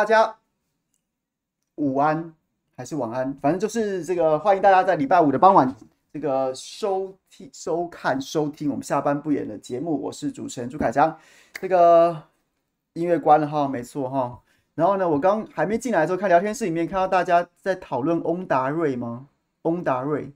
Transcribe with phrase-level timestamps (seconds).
[0.00, 0.34] 大家
[1.74, 2.34] 午安
[2.74, 5.76] 还是晚安，反正就是这个，欢迎大家在礼拜五的傍晚
[6.10, 10.00] 这个收听、收看、收听我们下班不演的节目。
[10.00, 11.14] 我是主持人朱凯翔，
[11.60, 12.16] 这个
[12.94, 14.40] 音乐关了哈，没错哈。
[14.74, 19.28] 然后呢，我刚还没进来的时候，看聊天室里面看到大家在讨论翁达瑞吗？
[19.64, 20.32] 翁达瑞，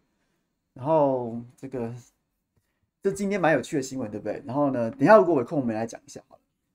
[0.75, 1.91] 然后这个
[3.03, 4.42] 这今天蛮有趣的新闻，对不对？
[4.45, 6.20] 然后呢，等下如果有空，我们来讲一下。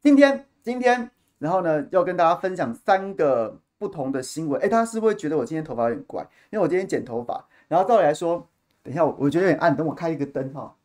[0.02, 4.62] 今天，今天，然后呢，要跟大家分享三个不同的新闻。
[4.62, 6.22] 哎，大家是不是觉得我今天头发有点怪？
[6.52, 7.44] 因为我今天剪头发。
[7.68, 8.48] 然后照理来说，
[8.84, 10.76] 等一下我我觉得有点暗，等我开一个灯哈。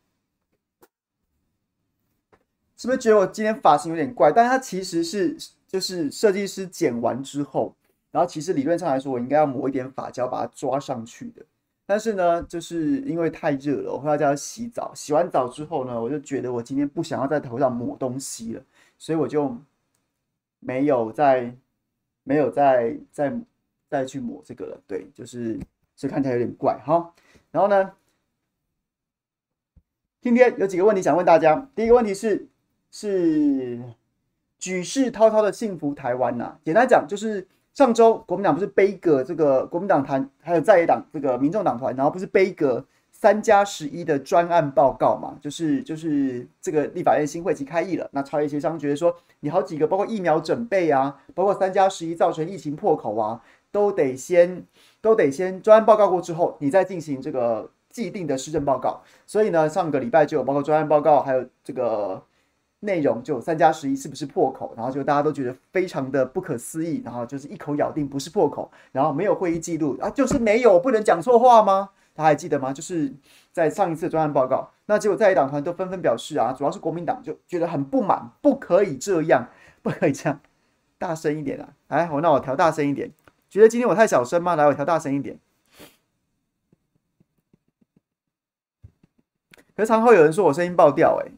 [2.77, 4.31] 是不是觉得我今天发型有点怪？
[4.31, 7.73] 但是它其实是就是设计师剪完之后，
[8.11, 11.41] 然后其实理论上来说，我应该要抹一点发胶把它抓上去的。
[11.85, 14.91] 但是呢，就是因为太热了，我回到家要洗澡。
[14.95, 18.61] 洗完澡之后呢，我就觉得我今天不想要在头上抹东西了。
[18.97, 19.55] 所以我就
[20.65, 21.55] 没有再
[22.23, 23.31] 没有再再
[23.87, 25.59] 再去抹这个了，对，就是
[25.95, 27.13] 所以看起来有点怪哈。
[27.51, 27.91] 然后呢，
[30.21, 31.69] 今天有几个问题想问大家。
[31.75, 32.47] 第一个问题是
[32.89, 33.79] 是
[34.57, 36.59] 举世滔滔的幸福台湾呐、啊？
[36.65, 42.83] 简单讲就是上周国民党不是杯葛这个国民党团，还有在野党这个民众党团，然后不是杯葛。
[43.17, 54.63] 三加十一的专案报告嘛，就是就是这个立法院新会期开议了，那超越协商觉得说，你好几个包括疫苗准备啊，包括三加十一造成疫情破口啊，都得先
[55.01, 59.01] 都得先专案报告过之后，你再进行这个既定的施政报告。
[59.25, 62.21] 所以呢，上个礼拜就有包括专案报告，还有这个
[62.81, 71.91] 内容，就三加十一是不是破口，然后就大家都觉得非常的不可思议，然后就是一口咬定不是破口，然后没有会议记录啊，就是没有，不能讲错话吗？
[72.15, 72.71] 他还记得吗？
[72.71, 73.13] 就是
[73.51, 79.49] 在上一次专案报告，那结果在野党团都纷纷表示啊，主要是国民党就觉得很不满，不可以这样，
[79.81, 80.39] 不可以这样，
[80.97, 81.73] 大声一点啊！
[81.89, 83.11] 哎，我那我调大声一点。
[83.49, 84.55] 觉得今天我太小声吗？
[84.55, 85.37] 来，我调大声一点。
[89.75, 91.31] 可是常会有人说我声音爆掉，哎，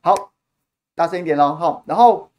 [0.00, 0.32] 好，
[0.94, 2.30] 大声一点喽，好，然后。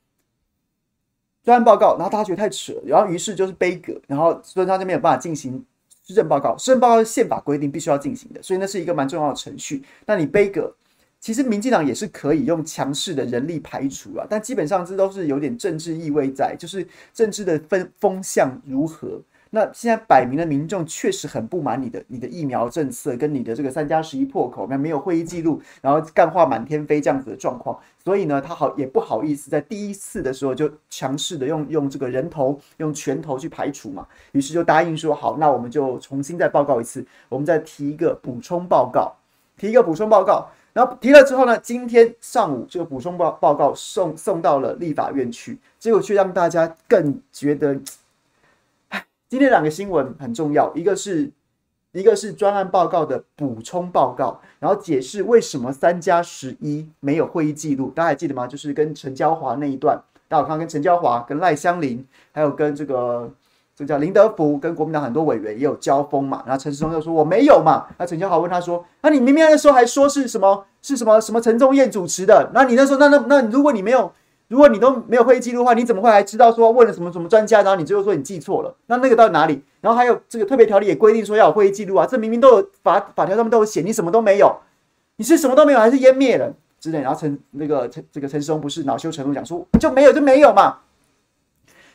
[1.45, 5.63] 专案报告，然后他觉得太扯，然后于是就是杯葛，然后所以他就没有办法进行
[6.05, 6.57] 施政报告。
[6.57, 9.83] 施政报告是宪法规定必须要进行的，所以那是一个蛮重要的程序。
[10.07, 10.73] 那你杯葛，
[11.19, 19.21] 其实民进党也是可以用强势的人力排除啊，但基本上这都是有点政治意味在，就是政治的风风向如何。
[19.55, 39.15] 那现在摆明了，民众确实很不满你的你的疫苗政策跟你的这个三加十一破口，那没有会议记录，然后干话满天飞这样子的状况，所以呢，他好也不好意思在第一次的时候就强势的用用这个人头用拳头去排除嘛，于是就答应说好，那我们就重新再报告一次，我们再提一个补充报告，
[39.57, 47.79] 提一个补充报告，然后提了之后呢，今天上午这个补充报报告送送到了立法院去，结果却让大家更觉得。
[49.27, 51.31] 今天两个新闻很重要，一个是
[51.93, 58.45] 一个是专案报告的补充报告，然后解释为什么三加十一没有会议记录，大家还记得吗？
[58.45, 63.31] 就是跟陈娇华那一段，大家有看跟陈娇华、跟赖香林，还有跟这个
[63.75, 66.43] 这个叫林德福，跟国民党很多委员也有交锋嘛。
[66.45, 74.11] 然后陈世忠就说我没有嘛，那陈娇华问他说，那你明明那时候还说是什么是什么什么陈宗彦主持的，那你那时候那那那如果你没有。
[74.47, 78.75] 如果你都没有会议记录的话，你怎么会还知道说问了什么什么专家，然后你最后说你记错了？
[78.85, 79.63] 那那个到哪里？
[79.81, 84.55] 然后还有这个特别条例也规定说要有会议记录啊，这明明都有法法条上面都有写，你什么都没有，
[85.15, 87.01] 你是什么都没有还是湮灭了之类？
[87.01, 90.77] 然后陈那个陈这个陈时中不是恼羞成怒讲说就没有就没有嘛，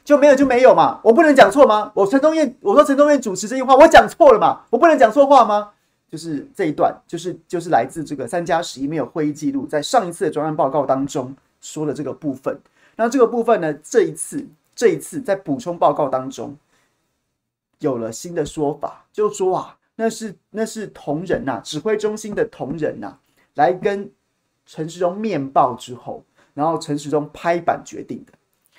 [0.05, 1.93] 就没有就没有嘛，我不能讲错吗？
[1.95, 5.69] 我陈宗彦我说陈宗彦主持这句话我讲错了嘛，我不能讲错话吗？
[6.11, 11.33] 就是这一段就是就是来自这个三加十一没有会议记录，在上一次的专案报告当中。
[11.61, 12.59] 说了这个部分，
[12.97, 13.73] 那这个部分呢？
[13.75, 16.57] 这一次，这一次在补充报告当中
[17.79, 23.19] 有了新的说法，就说啊，那是那是同仁呐，指挥中心的同仁呐，
[23.55, 24.11] 来跟
[24.67, 26.25] 陈时中面报之后，
[26.55, 28.33] 然后陈时中拍板决定的，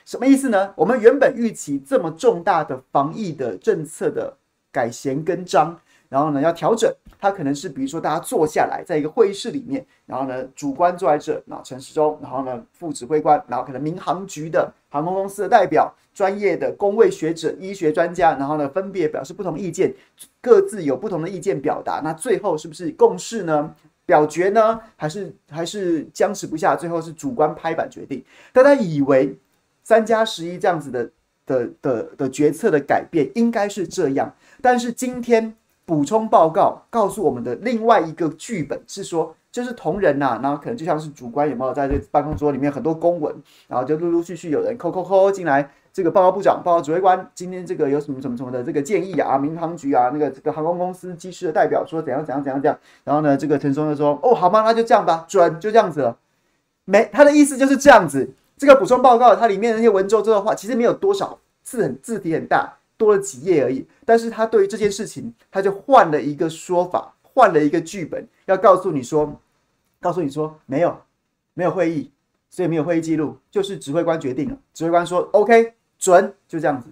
[0.05, 0.73] 什么意思呢？
[0.75, 4.37] 我们原本预期这么重大的防疫的政策的
[4.71, 5.79] 改弦更张。
[6.11, 19.93] 然后呢，要调整，他可能是比如说大家坐下来，在一个会议室里面，然后呢，主官坐在这，那陈时中，然后呢，副指挥官，然后可能民航局的航空公司的代表，专业的公卫学者、医学专家，然后呢，分别表示不同意见，
[20.41, 23.73] 各自有不同的意见表达，那最后是不是共识呢？
[24.05, 24.81] 表决呢？
[24.97, 26.75] 还是还是僵持不下？
[26.75, 28.21] 最后是主观拍板决定？
[28.51, 29.33] 大家以为
[29.81, 31.09] 三加十一这样子的
[31.45, 35.55] 的的的决策的改变应该是这样，但是今天。
[35.85, 43.35] 补充报告告诉我们的另外一个剧本是说，就是同仁呐、啊，然后可能就像是主观有没有在这办公桌里面很多公文，
[43.67, 45.69] 然后就陆陆续续有人扣扣扣进来。
[45.93, 49.37] 这个报告部长、报告指挥官，今天这个有什么什么什么的这个建议啊？
[49.37, 52.79] 民航局啊，那个这个航空公司机师的代表说怎样怎样怎样这样。
[53.03, 54.61] 然后呢，这个陈松就说：“哦，好吧？
[54.61, 56.17] 那就这样吧，准就这样子了。”
[56.85, 58.33] 没，他的意思就是这样子。
[58.57, 63.87] 这个补充报告它里面那些文绉绉的话，其实没有多少字，很字体很大，多了几页而已。
[64.05, 69.39] 但是他对于这件事情，他就换了一个说法，换了一个剧本，要告诉你说，
[69.99, 70.95] 告诉你说没有，
[71.53, 72.11] 没有会议，
[72.49, 74.57] 所以没有会议记录，就是指挥官决定了。
[74.73, 76.89] 指挥官说：“OK。”准就这样子，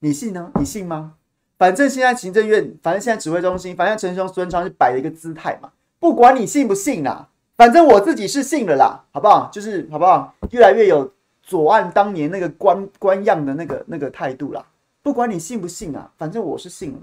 [0.00, 0.50] 你信呢？
[0.56, 1.14] 你信吗？
[1.56, 5.70] 反正现在行政院，反正现在指挥中心，反正陈雄、孙昌是摆了一个姿态嘛。
[6.00, 9.48] 不管你信不信啦，反正我自己是信了啦，好不好？
[9.52, 10.34] 就是好不好？
[10.50, 11.08] 越来越有
[11.40, 14.66] 左岸当年那个官官样的那个那个态度啦。
[15.04, 17.00] 不管你信不信啊，反正我是信了。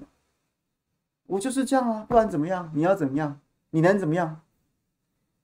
[1.28, 2.70] 我就是这样啊，不然怎么样？
[2.74, 3.40] 你要怎么样？
[3.70, 4.42] 你能怎么样？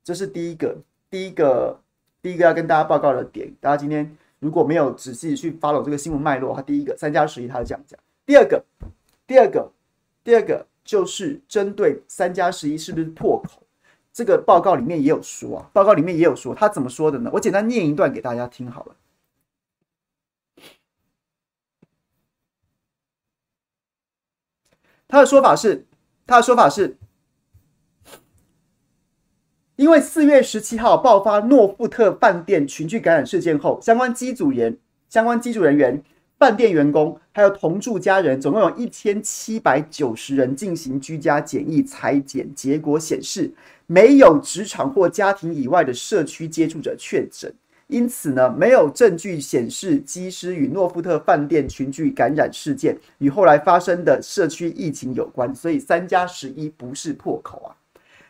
[0.04, 0.76] 这是第一个，
[1.10, 1.80] 第一个，
[2.20, 3.54] 第一个要跟大家报告的点。
[3.62, 4.18] 大家今天。
[4.40, 8.00] 如果没有仔细去 follow 这个新闻脉络，他第一个三加十一，他是这样讲。
[8.24, 8.64] 第二个，
[9.26, 9.72] 第二个，
[10.24, 13.64] 第二个就是针对三加十一是不是破口，
[14.14, 17.32] 这个报告里面也有说啊，报告里面也有说，他怎么说的呢？
[17.34, 18.96] 我简单念一段给大家听好了。
[25.08, 25.86] 他的说法是，
[26.26, 26.98] 他的说法是。
[29.78, 34.76] 因为四月十七号爆发诺富特饭店群聚感染事件后，相关机组员、
[35.08, 36.02] 相关机组人员、
[36.40, 43.54] 饭店员工还有同住家人，总共有一千七百九十人进行居家检疫采检，结果显示
[43.86, 47.54] 没有职场或家庭以外的社区接触者确诊，
[47.88, 57.76] 因此呢，没有证据显示机师与诺富特饭店群聚感染事件与后来发生的社区疫情有关，所以三加十一不是破口啊。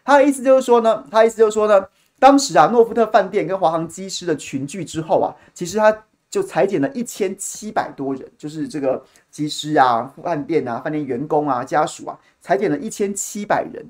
[0.06, 1.88] 他的意思就是说呢，他的意思就是说呢，
[2.20, 13.84] 当时啊，诺富特饭店跟华航机师的群聚之后啊，其实他就裁减了一千七百多人，就是这个机师啊、饭店啊、饭店员工啊、家属啊，裁减了一千七百人，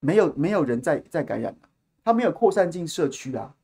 [0.00, 1.56] 没有没有人在在感染，
[2.04, 3.54] 他没有扩散进社区啊，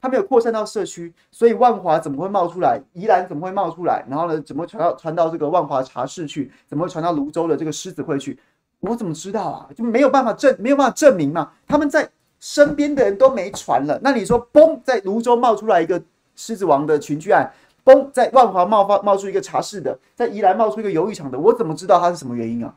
[0.00, 2.80] 他没有扩散到社区，所以万华怎么会冒出来？
[2.92, 4.04] 宜兰怎么会冒出来？
[4.08, 6.50] 然后呢，怎么传到传到这个万华茶室去？
[6.66, 8.38] 怎么会传到泸州的这个狮子会去？
[8.80, 9.68] 我怎么知道啊？
[9.74, 11.50] 就没有办法证，没有办法证明嘛。
[11.66, 12.08] 他们在
[12.38, 16.00] 身边的人都没传了，那你说，嘣，在泸州冒出来一个
[16.36, 17.52] 狮子王的群聚案，
[17.84, 22.72] 嘣，在万华冒发冒出一个茶室的，在宜兰冒出一个游艺场的，我怎么知道他是什么原因啊？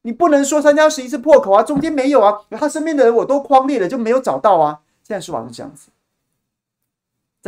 [0.00, 4.80] 你不能说三加十一是破口啊，中间没有啊，他身边的人我都框列了，就没有找到啊。
[5.02, 5.90] 现在说法是这样子，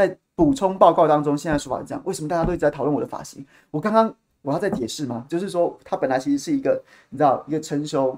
[0.07, 3.45] 在补充报告当中，现在说法是这样，为什么大家都一直在讨论我的发型？
[3.71, 4.15] 我刚刚。
[4.41, 5.27] 我要再解释吗？
[5.29, 8.17] 就是说，他本来其实是一个，你知道，一个成熟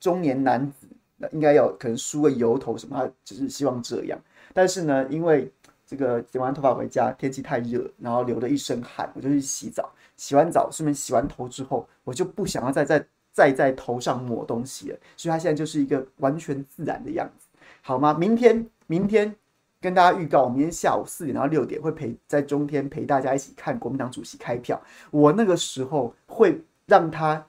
[0.00, 0.86] 中年男子，
[1.18, 4.18] 那应该有可能梳个油头什么，他只是希望这样。
[4.54, 5.52] 但是呢，因为
[5.86, 9.92] 这个剪完头发回家，天气太热，然后流了一身汗，我就去洗澡。
[10.16, 17.46] 洗完澡，顺便洗完头之后，我就不想要再再再在头上抹东西了，所以他现在就是一个完全自然的样子，
[17.82, 18.14] 好吗？
[18.14, 19.36] 明天，明天。
[19.80, 24.78] 跟大家预告，我明天下午四点到六点会陪在中天陪大家一起看国民党主席开票。
[25.10, 27.42] 我那个时候会让他，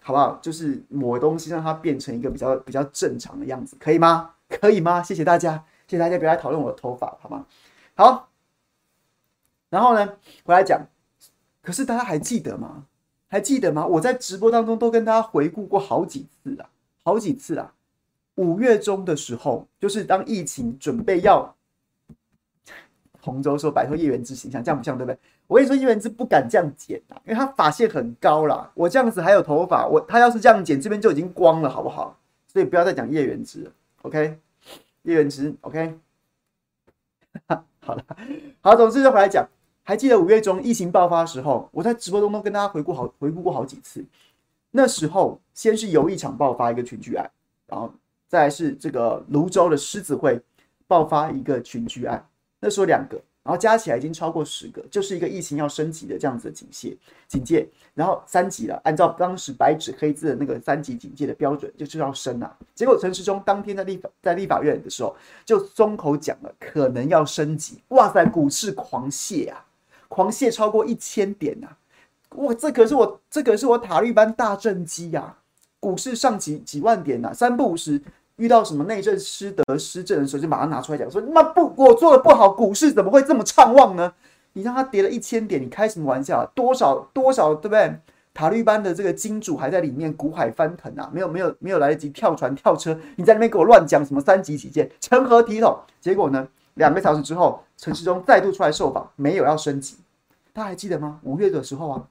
[0.00, 0.38] 好不好？
[0.40, 4.30] 就是抹东西，让他变成一个比较比较正常的样子，可以吗？
[4.48, 5.02] 可以吗？
[5.02, 7.44] 谢谢大家，谢谢大家，不要来讨论我的头发，好吗？
[7.96, 8.28] 好。
[9.68, 10.06] 然后呢，
[10.44, 10.86] 回来讲，
[11.62, 12.84] 可是大家还记得吗？
[13.26, 13.84] 还记得吗？
[13.84, 16.68] 我在直播当中都跟大家回顾过好几次了，
[17.02, 17.72] 好几次了。
[18.36, 21.56] 五月中的时候，就是当疫情准备要。
[23.24, 25.18] 洪州说摆脱叶元之形象，这样不像对不对？
[25.46, 28.70] 我跟你说，叶元之不敢这样剪啊，因为他发线很高啦。
[28.74, 32.18] 我这样子还有头发，我他要是这样剪，这边就已经光了，好不好？
[32.48, 33.70] 所以不要再讲叶元之
[34.02, 34.38] ，OK？
[35.04, 35.98] 叶元之，OK？
[37.80, 38.04] 好了，
[38.60, 39.46] 好，总之就回来讲，
[39.84, 44.04] 还记得五月中疫情爆发的时候，我在直播中都跟大家回顾好，回顾过好几次。
[44.70, 47.30] 那时候先是游艺场爆发一个群聚案，
[47.66, 47.92] 然后
[48.26, 50.40] 再是这个泸州的狮子会
[50.86, 52.24] 爆发一个群聚案。
[52.64, 62.56] 那时候两个，然后加起来已经超过十个，就是一个疫情要升级的这样子的警戒，警戒，然后三级了，按照当时白纸黑字的那个三级警戒的标准，就是要升啊。
[62.72, 67.82] 结果陈时中当天在立法在立法院的时候，就松口讲了，可能要升级。
[67.88, 69.66] 哇塞，股市狂泻啊，
[70.06, 71.76] 狂泻超过一千点呐、啊！
[72.36, 75.36] 哇，这可是我这可是我塔利班大政绩呀，
[75.80, 78.00] 股市上几几万点呐、啊，三不五十。
[78.42, 84.12] 遇到什么内政失德失政的时候，就马上拿出来讲，说那不我做的不好，股市怎么会这么畅旺呢？
[84.54, 86.44] 你让它跌了一千点，你开什么玩笑？
[86.56, 87.94] 多少多少对不对？
[88.34, 95.78] 塔利班的这个金主还在里面股海翻腾啊，没有没有没有来得及跳船跳车，你在那边给我乱讲什么三级起见，成何体统？
[96.00, 99.98] 结果呢，两个小时之后，陈世忠再度出来受访，没有要升级，
[100.52, 101.20] 大家还记得吗？
[101.22, 102.02] 五月的时候啊，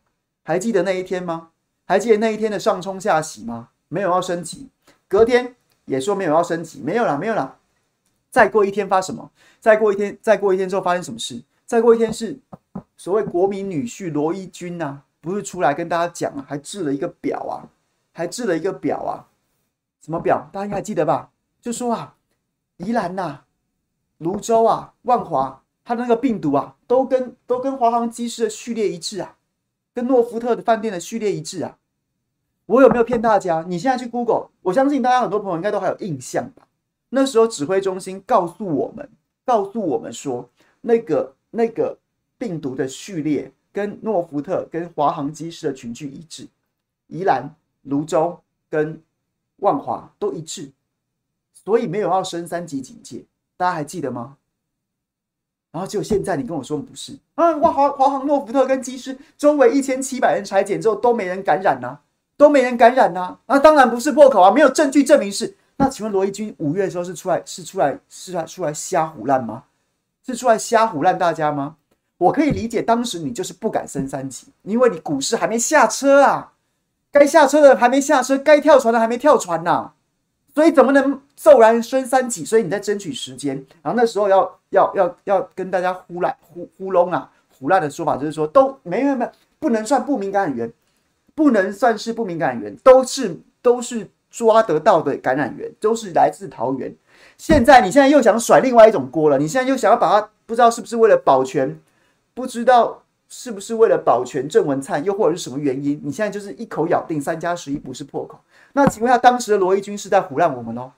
[0.44, 1.50] 还记得那一天吗？
[1.86, 3.70] 还记得那一天的上冲下洗吗？
[3.90, 4.70] 没有要升级，
[5.10, 5.56] 隔天
[5.92, 7.58] 也说没有要升级，没有啦，没有啦。
[8.30, 9.30] 再过一天发什么？
[9.60, 11.44] 再过一天，再过一天之后发生什么事？
[11.66, 12.40] 再过一天是
[12.96, 15.04] 所谓国民女婿罗一钧呐、啊。
[15.20, 17.70] 不是出来跟大家讲啊，还制了一个表啊，
[18.12, 19.30] 还制了一个表啊，
[20.04, 20.50] 什么表？
[20.52, 21.30] 大家应该还记得吧？
[21.62, 22.16] 就说啊，
[22.78, 23.46] 宜兰呐、啊、
[24.18, 29.36] 芦洲啊、万华，它的那个病毒啊，都跟都跟华航机师的序列一致啊，
[29.94, 31.78] 跟诺福特的饭店的序列一致啊。
[32.72, 33.64] 我有没有骗大家？
[33.68, 36.68] 你现在去 Google，我相信大家很多朋友应该都还有印象吧？
[37.10, 39.10] 那时候指挥中心告诉我们，
[39.46, 40.50] 告诉我们说，
[40.82, 41.98] 那个那个
[42.38, 43.52] 病毒的序列。
[43.74, 46.46] 跟诺福特、跟华航机师的群聚一致，
[47.08, 47.50] 宜兰、
[47.84, 48.38] 泸州
[48.70, 49.02] 跟
[49.60, 50.70] 万华都一致，
[51.54, 53.24] 所以没有要升三级警戒，
[53.56, 54.36] 大家还记得吗？
[55.72, 57.58] 然后就现在你跟我说不是啊？
[57.60, 61.98] 华华华航、诺福特跟机师周围一千七百人采检之后都没人感染呐、
[62.42, 65.56] 都没人感染呐、那、当然不是破口啊，没有证据证明是。
[65.78, 69.66] 那请问罗一军五月的时候是出来是出来是出来出来瞎胡乱吗？
[70.26, 71.76] 是出来瞎胡乱大家吗？
[72.18, 76.54] 我可以理解，当时你就是不敢升三级，因为你股市还没下车啊，
[77.12, 79.92] 该下车的还没下车，该跳船的还没跳船呐、
[80.56, 82.44] 所以怎么能骤然升三级？
[82.44, 87.30] 所以你在争取时间，然后那时候要要要要跟大家呼来呼呼隆啊，
[87.60, 89.30] 胡乱的说法就是说都没没没，
[89.60, 90.74] 不能算不明感染源，
[91.42, 96.96] 不能算是不明感源，都是都是抓得到的感染源，都是来自桃园。
[97.36, 101.80] 现在你现在又想甩另外一种锅了，你现在又想要把它，不知道是不是为了保全。
[102.36, 106.00] 不知道是不是为了保全郑文灿，又或者是什么原因？
[106.04, 108.40] 你现在就是一口咬定三加十一不是破口。
[108.74, 110.92] 那请问下，当时的罗一军是在胡烂我们哦？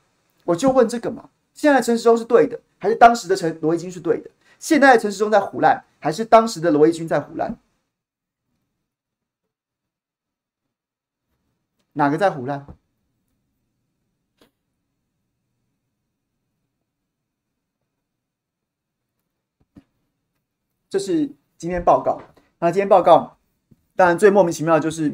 [0.44, 1.30] 我就问这个嘛。
[1.54, 4.30] 现在陈时中是对的，还是当时的陈罗一军是对的？
[4.60, 7.56] 现在的陈时中在胡烂，还是当时的罗一军在胡烂？
[11.94, 12.66] 哪个在胡乱？
[20.90, 22.22] 这是今天报告。
[22.60, 23.38] 那今天报告，
[23.96, 25.12] 当然最莫名其妙的就是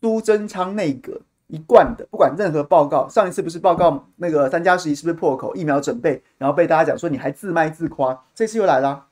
[0.00, 9.06] 苏贞昌内阁一贯的，不管任何报告，上一次不是报告那个三加十一是不是破口，疫苗准备，然后被大家讲说你还自卖自夸，这次又来了，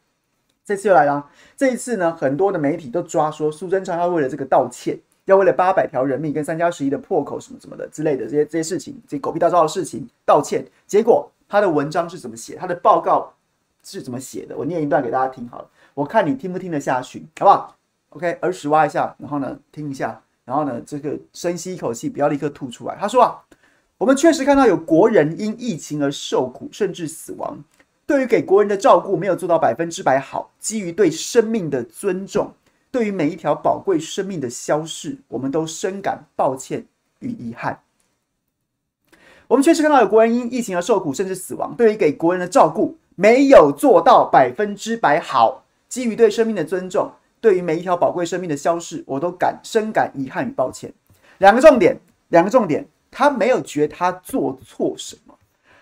[0.65, 1.31] 这次又来了。
[1.57, 10.65] 这一次呢，很多的媒体都抓说苏贞昌要为了这个道歉，要为了八百条人命跟三加十一的破口什么什么的之类的这些这些事情，这些狗屁大招的事情道歉。
[10.87, 12.57] 结果他的文章是怎么写？
[12.57, 13.33] 他的报告。
[13.89, 14.57] 是怎么写的？
[14.57, 17.77] 我念一段给大家听好了，我看你听不听得下去，好不好
[18.09, 22.97] ？OK，耳屎挖一下，然后呢，听一下，然后呢，这个深吸一口气，不要立刻吐出来。
[22.99, 23.41] 他说啊，
[23.97, 27.63] 我们确实看到有国人因疫情而受苦，甚至死亡。
[28.07, 32.53] 对于给国人的照顾没有做到百分之百好，基于对生命的尊重，
[32.97, 36.87] 对于每一条宝贵生命的消逝，我们都深感抱歉
[37.19, 37.79] 与遗憾。
[39.47, 41.75] 我们确实看到有国人因疫情而受苦，甚至死亡。
[41.77, 50.91] 对于给国人的照顾，没有做到百分之百好，基于对生命的尊重，对于每一条宝贵生命的消逝，我都感深感遗憾与抱歉。
[51.37, 55.35] 两个重点，两个重点，他没有觉得他做错什么，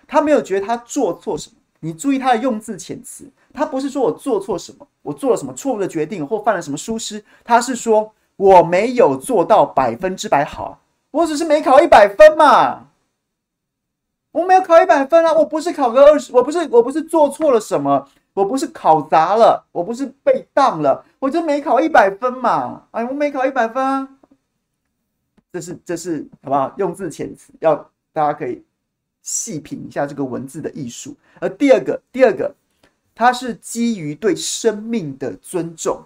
[0.09, 1.55] 他没有觉得他做错什么。
[1.79, 10.81] 你注意他的用字遣词，他不是说我做错什么，我做了什么错误的决定或犯了什么疏失，他是说我没有做到百分之百好，
[11.13, 12.89] 我只是没考一百分嘛。
[14.33, 15.33] 我没有考一百分啊！
[15.33, 22.83] 我不是考个二十，我不是我不是做错了什么，我不是考砸了，我不是被当了，我就没考一百分嘛！
[22.91, 24.09] 哎，我没考一百分啊！
[25.53, 26.75] 这是这是好不好？
[26.79, 27.77] 用字遣词，要
[28.13, 28.61] 大家可以
[29.23, 31.17] 细品一下这个文字的艺术。
[31.39, 32.53] 而第二个，第二个，
[33.15, 36.05] 它是基于对生命的尊重，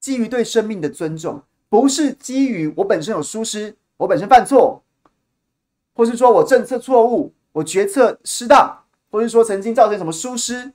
[0.00, 4.82] 基于对生命的尊重，不是基于我本身有疏失，我本身犯错，
[5.94, 7.32] 或是说我政策错误。
[7.52, 10.72] 我决策失当，或是说曾经造成什么疏失，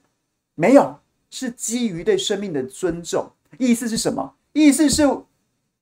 [0.54, 0.98] 没有，
[1.30, 3.30] 是基于对生命的尊重。
[3.56, 4.34] 意思是什么？
[4.52, 5.08] 意思是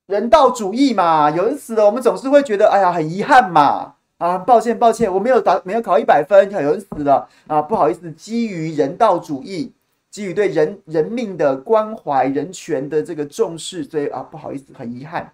[0.07, 1.33] 人道主义嘛。
[1.33, 3.95] 有人死了，我们总是会觉得，哎呀，很遗憾嘛。
[4.19, 6.49] 啊，抱歉，抱歉，我没有答，没有考一百分。
[6.53, 8.09] 有人死了啊，不好意思。
[8.13, 9.73] 基于人道主义，
[10.15, 15.33] 基于对人人命的关怀、人权的这个重视，所以啊，不好意思，很遗憾。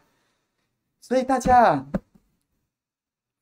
[1.03, 1.85] 所以大家。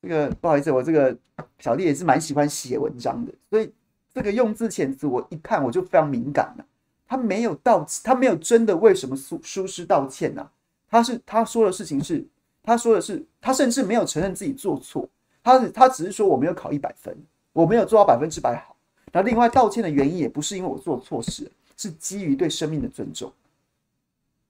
[0.01, 1.17] 这个不好意思，我这个
[1.59, 3.71] 小弟也是蛮喜欢写文章的，所以
[4.13, 6.65] 这个用字遣词我一看我就非常敏感了。
[7.07, 10.51] 他没有道，他没有真的为什么疏疏失道歉呐、啊？
[10.89, 12.25] 他是他说的事情是，
[12.61, 15.07] 他说的是，他甚至没有承认自己做错，
[15.41, 17.17] 他是他只是说我没有考一百分，
[17.53, 18.75] 我没有做到百分之百好。
[19.11, 23.31] 然后另外道歉的原因也不是因为我做错事，是基于对生命的尊重。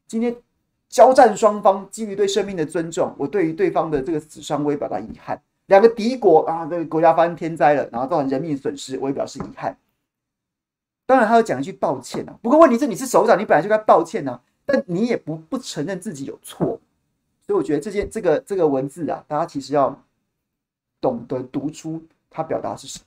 [0.07, 0.35] 今天
[0.87, 5.41] 交战双方基于对生命的尊重，我对于对方的这个死伤我也表达遗憾。
[5.67, 9.77] 两个敌国啊，这个国家发生天灾了，然后造成人命损失，我也表示遗憾。
[11.05, 12.35] 当然，他要讲一句抱歉啊。
[12.41, 16.79] 不过问题是，你是首长，你本来就该抱歉啊，但你也不不承认自己有错，
[17.45, 19.99] 所以我觉得这件这个这个文字啊，大家其实要
[20.99, 23.05] 懂得读出他表达是什么。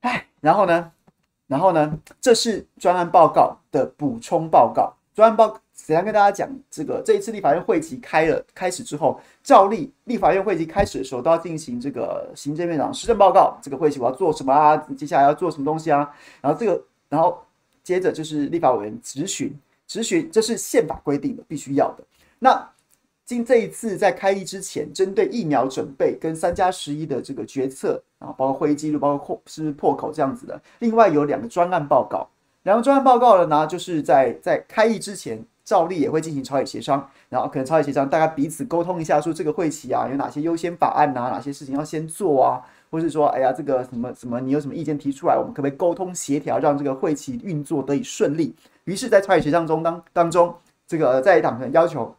[0.00, 0.92] 哎，然后呢，
[1.46, 5.58] 然后呢，这是专案报告的补充报告，专案报。
[5.80, 6.50] 怎样跟大家讲？
[6.68, 13.56] 这个这一次立法院会期开了开始之后，照例立法院会期开始的时候都要进行这个行政院长施政报告。
[13.62, 14.76] 这个会期我要做什么啊？
[14.98, 16.12] 接下来要做什么东西啊？
[16.40, 17.40] 然后这个，然后
[17.84, 22.02] 接着就是立法委员质询，质询这是宪法规定的，必须要的。
[22.40, 22.68] 那
[23.28, 30.58] 经这一次在开议之前，针对疫苗准备跟三加十一的这个决策啊，包括会议记录，包括破是不是破口这样子的。
[30.78, 32.26] 另外有两个专案报告，
[32.62, 35.44] 两个专案报告的呢，就是在在开议之前。
[35.68, 48.56] 照例也会进行朝野协商，然后可能朝野协商，大家彼此沟通一下，说这个会期啊有哪些优先法案啊，哪些事情要先做啊，或是说，哎呀，这个什么什么，你有什么意见提出来，我们可不可以沟通协调，让这个会期运作得以顺利？
[48.84, 50.54] 于是，在朝野协商中当当中，
[50.86, 52.16] 这个在党团要求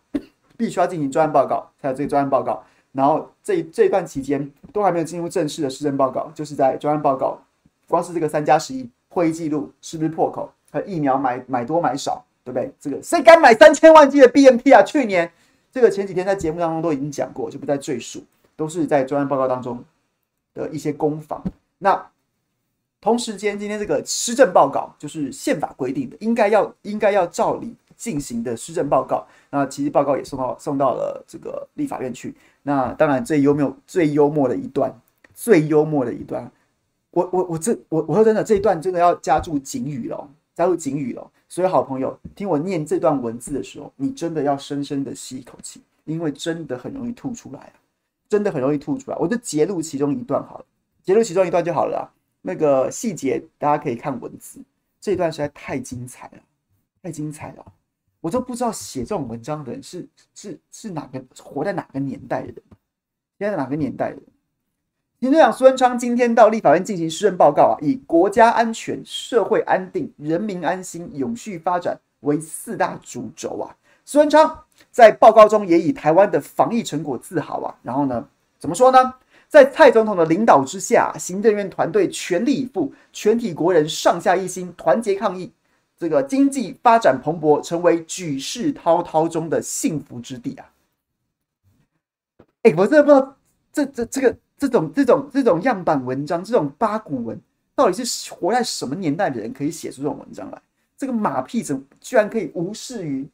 [0.60, 2.62] 必须要进行专案报告，才有这个专案报告。
[2.92, 7.40] 然后这这一段期间都还没有进入正式的施政报告，就是在专案报告，
[7.88, 10.52] 光是这个三加十一会议记录是不是破口？
[10.70, 12.26] 和疫苗买买多买少？
[12.44, 12.70] 对不对？
[12.78, 14.84] 这个谁敢买三千万剂的 BNT 啊？
[14.84, 15.32] 去年
[15.72, 18.22] 这个前几天在节目当中都已经讲过，就不再赘述，
[18.58, 19.82] 都是在专案报告当中
[20.54, 21.42] 的一些攻防。
[21.78, 22.06] 那
[23.00, 29.28] 同时间，今天这个施政报告就是宪法规定的，应该要应该要照理进行的施政报告。
[29.52, 32.34] 那其实报告也送到送到了这个立法院去。
[32.64, 34.92] 那当然最幽默最幽默的一段，
[35.36, 36.50] 最幽默的一段，
[37.12, 41.32] 我我我这我我说真的，这一段真的要加注警语了，加入警语了。
[41.52, 47.74] 所以，好朋友，听我念这段文字的时候，你真的要深深的吸一口气，因为真的很容易吐出来，
[48.30, 49.18] 真的很容易吐出来。
[49.18, 50.66] 我就截录其中一段好了，
[51.04, 52.06] 截录其中一段就好了啊。
[52.44, 54.60] 那个细节大家可以看文字，
[55.02, 56.40] 这一段实在太精彩了，
[57.02, 57.66] 太精彩了。
[58.22, 62.56] 我都不知道写这种文章的人是是是哪个活在哪个年代的人，
[63.38, 64.24] 现在哪个年代的人。
[65.22, 73.76] 行政长苏贞昌今天到立法院进行施政报告啊，以国家安全、社会安定、人民安心、永续发展为四大主轴啊。
[74.06, 77.76] 苏贞昌在报告中也以台湾的防疫成果自豪啊。
[77.84, 78.26] 然后呢，
[78.58, 79.14] 怎么说呢？
[79.50, 85.52] 在蔡总统的领导之下，行政院团队全力以赴，全体国人上下一心，团结抗疫，
[86.00, 90.72] 这个经济发展蓬勃，成为举世滔滔中的幸福之地啊。
[92.64, 93.38] 哎，我真的不知道
[93.72, 94.36] 这这这个。
[94.60, 97.42] 这种这种这种样板文章，这种八股文，
[97.76, 100.62] 到底是活在什么年代的人可以写出这种文章来？
[100.98, 103.26] 这个马屁怎么居然可以无视于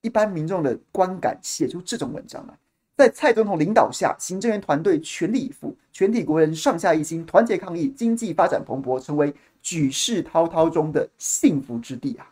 [0.00, 2.54] 一般民众的观感，写出这种文章来？
[2.96, 12.26] 在蔡总统领导下，行政院团队全力以赴，全体国人上下一心，团结抗疫，经济发展蓬勃，成为举世滔滔中的幸福之地啊！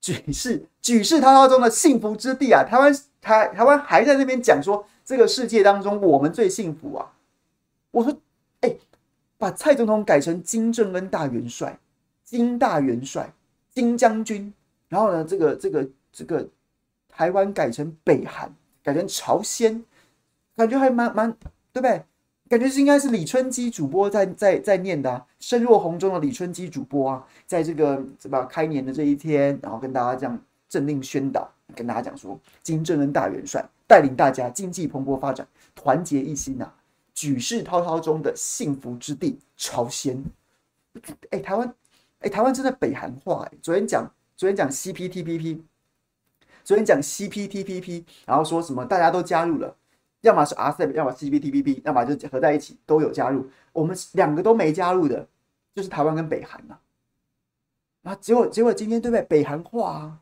[0.00, 2.64] 举世举世滔滔中的幸福之地啊！
[2.64, 4.86] 台湾台台湾还在那边讲说。
[5.08, 7.14] 这个世界当中，我们最幸福啊！
[7.92, 8.14] 我说，
[8.60, 8.76] 哎，
[9.38, 11.78] 把蔡总统改成金正恩大元帅、
[12.24, 13.32] 金大元帅、
[13.72, 14.52] 金将军，
[14.86, 16.46] 然后呢，这个这个这个
[17.08, 18.54] 台湾改成北韩，
[18.88, 19.84] 改成朝鲜，
[20.56, 21.30] 感觉还蛮蛮，
[21.72, 22.02] 对不对？
[22.48, 33.62] 感觉是应该是李春基主播在在在念的啊，身若洪钟的李春基主播啊，在这个什么开年的这一天，然后跟大家这样政令宣导，跟大家讲说，金正恩大元帅。
[33.86, 36.74] 带领大家经济蓬勃发展，团结一心呐、啊，
[37.12, 40.24] 举世滔滔中的幸福之地朝鲜。
[41.30, 41.74] 哎，台湾，
[42.20, 43.58] 哎，台湾真的北韩化哎。
[43.60, 45.60] 昨天讲，昨天讲 CPTPP，
[46.68, 49.74] 昨天讲 CPTPP，然后说什么大家都加入了，
[50.20, 53.48] 要么是 RCEP，要么 CPTPP，要么就合在一起都有加入。
[53.72, 55.26] 我们两个都没加入的，
[55.74, 56.78] 就是台湾跟北韩呐。
[58.02, 59.22] 啊，结果结果今天对不对？
[59.22, 60.20] 北韩化啊，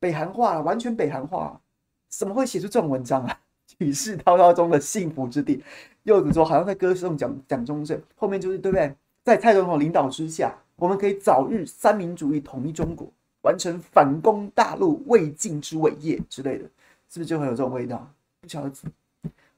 [0.00, 1.60] 北韩化了，完全北韩化。
[2.08, 3.38] 怎么会写出这种文章啊？
[3.78, 5.62] 举世滔滔中的幸福之地，
[6.02, 8.92] 柚子说好像在歌颂蒋蒋中正，后面就是对不对？
[9.22, 13.08] 在蔡总统领导之下，我们可以早日三民主义统一中国，
[13.44, 16.64] 完成反攻大陆未尽之伟业之类的，
[17.08, 18.10] 是不是就很有这种味道？
[18.40, 18.72] 不晓得，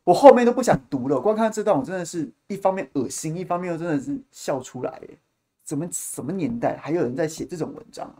[0.02, 1.20] 我后面都不想读了。
[1.20, 4.90] 光看这段，我真的是一方面恶心，一方面又真的是笑出来。
[4.90, 5.08] 哎，
[5.62, 8.16] 怎么什么年代还有人在写这种文章啊？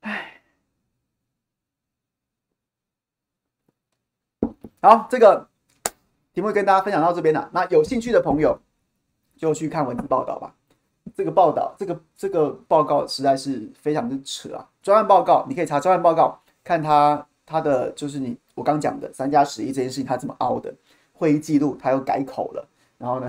[0.00, 0.42] 哎，
[4.80, 5.48] 好，这个
[6.32, 7.48] 题目跟大家分享到这边了。
[7.52, 8.60] 那有兴趣的朋友
[9.36, 10.54] 就去看文字报道吧。
[11.18, 14.64] 这个报道，这个这个报告实在是非常的扯啊！
[14.80, 20.72] 专案报告，你可以查专案报告，看他他的就是你我刚讲的三加十一这件事情，他怎么凹的？
[21.14, 22.64] 会议记录他又改口了，
[22.98, 23.28] 然后呢，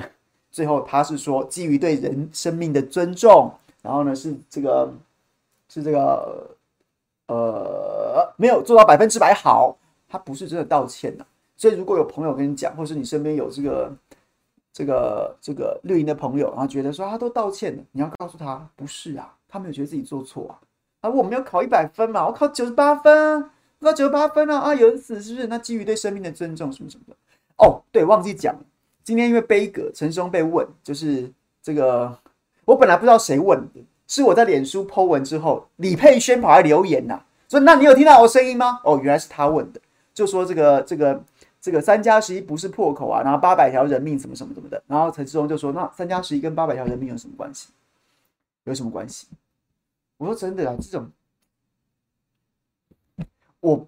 [0.51, 4.93] 最后他是说基于对人生命的尊重，然后呢是这个
[5.67, 6.47] 是这个
[7.25, 9.75] 呃没有做到百分之百好，
[10.07, 11.25] 他不是真的道歉呐、啊。
[11.57, 13.91] 所以如果有朋友跟你讲，或是你身边有这个。
[14.71, 20.59] 这个这个绿营的朋友，然后觉得说他都道歉了，你要告诉他不是啊，他没有觉得自己做错啊。
[21.01, 25.47] 啊，我们要考一百分嘛，我考九十八分，那九十八分啊啊，有人死是不是？
[25.47, 27.15] 那基于对生命的尊重什么什么的。
[27.57, 28.55] 哦，对，忘记讲，
[29.03, 32.17] 今天因为杯葛，陈松被问，就是这个，
[32.65, 38.79] 我本来不知道谁问的，是我在脸书 po 文之后，李佩轩跑来留言呐、啊，说那你有听到我声音吗？
[38.83, 39.81] 哦，原来是他问的，
[40.13, 41.21] 就说这个这个。
[41.61, 47.67] 这个三加十一不是破口啊，然后八百条人命什么什么什么的，然后陈志忠就说：“那三加十一跟八百条人命有什么关系？
[48.63, 49.27] 有什么关系？”
[50.15, 51.11] 我说：“真的啊，这种……
[53.59, 53.85] 我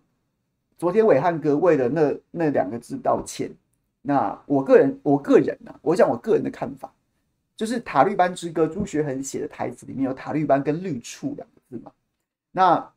[0.78, 3.50] 昨天暐瀚哥为了那那两个字道歉，
[4.02, 6.94] 那我个人我个人呢、啊，我讲我个人的看法，
[7.56, 11.94] 就是《塔绿班之歌》朱学恒写的台词里面有‘塔绿班’跟‘绿处’两个字嘛，
[12.52, 12.92] 那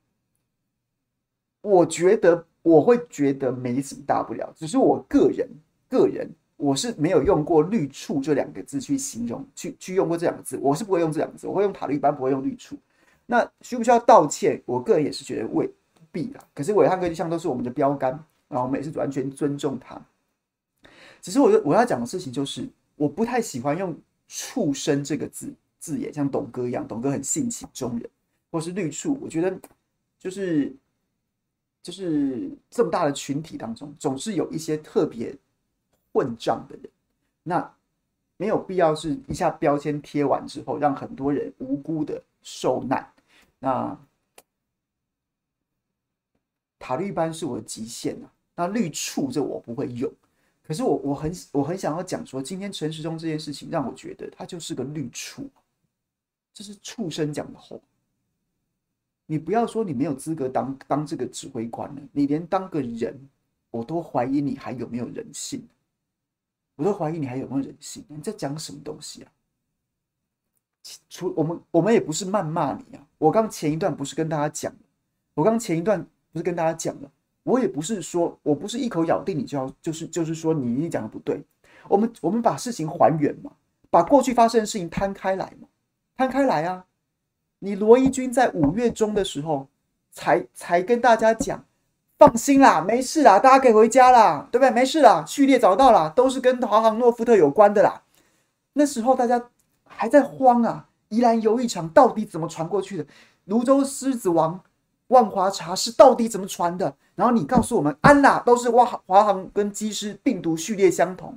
[1.61, 5.47] 我觉得。”我会觉得没什么大不了，只是我个人
[5.87, 12.75] 个人我是没有用过“绿处”这两个字去形容，去去用过这两个字，我是不会用这两个字，我会用塔绿班，不会用绿处。
[13.27, 14.63] 那需不需要道歉？
[14.65, 15.71] 我个人也是觉得未
[16.11, 16.41] 必啦。
[16.55, 18.13] 可是伟汉哥就像都是我们的标杆，
[18.49, 20.01] 然后我们也是完全尊重他。
[21.21, 23.95] 只是我我要讲的事情就是，我不太喜欢用
[24.27, 28.09] “畜生”这个字字眼，像董哥一样，董哥很性情中人，
[28.51, 29.55] 或是绿处，我觉得
[30.19, 30.75] 就是。
[31.85, 35.37] 就是这么大的群体当中，总是有一些特别
[36.15, 36.91] 混账的人，
[37.43, 37.75] 那
[38.39, 43.07] 没有必要是一下标签贴完之后，让很多人无辜的受难。
[43.59, 43.95] 那
[46.79, 50.11] 塔利班是我的极限啊，那绿处这我不会用。
[50.63, 55.51] 可是我我很我很想要讲说，今天陈时中这件事情让我觉得他就是个绿处，
[56.55, 57.77] 这是畜生讲的话。
[59.27, 63.19] 你不要说你没有资格当当这个指挥官了，你连当个人，
[63.71, 65.67] 我都怀疑你还有没有人性，
[66.77, 68.05] 我都怀疑你还有没有人性。
[68.09, 69.33] 你在讲什么东西啊？
[71.09, 73.07] 除我们，我们也不是谩骂你啊。
[73.17, 74.71] 我刚前一段不是跟大家讲，
[75.33, 77.11] 我刚前一段不是跟大家讲了，
[77.43, 81.43] 我也不是说我不是一口咬定你就要就是就是说你你讲的不对。
[81.89, 83.51] 我们我们把事情还原嘛，
[83.89, 85.67] 把过去发生的事情摊开来嘛，
[86.15, 86.85] 摊开来啊。
[87.65, 89.67] 你罗一钧在五月中的时候
[90.13, 91.65] 才才跟大家讲，
[92.19, 94.71] 放心啦，没事啦，大家可以回家啦，对不对？
[94.71, 98.03] 没事啦，序列找到啦，都是跟华航诺富特有关的啦。
[98.75, 99.43] 那时候大家
[99.89, 103.07] 还在慌啊，宜兰游艺场到底怎么传过去的？
[103.47, 104.61] 芦洲狮子王
[105.07, 106.95] 万华茶室到底怎么传的？
[107.15, 111.35] 然后你告诉我们，安啦，都是华华航跟机师病毒序列相同。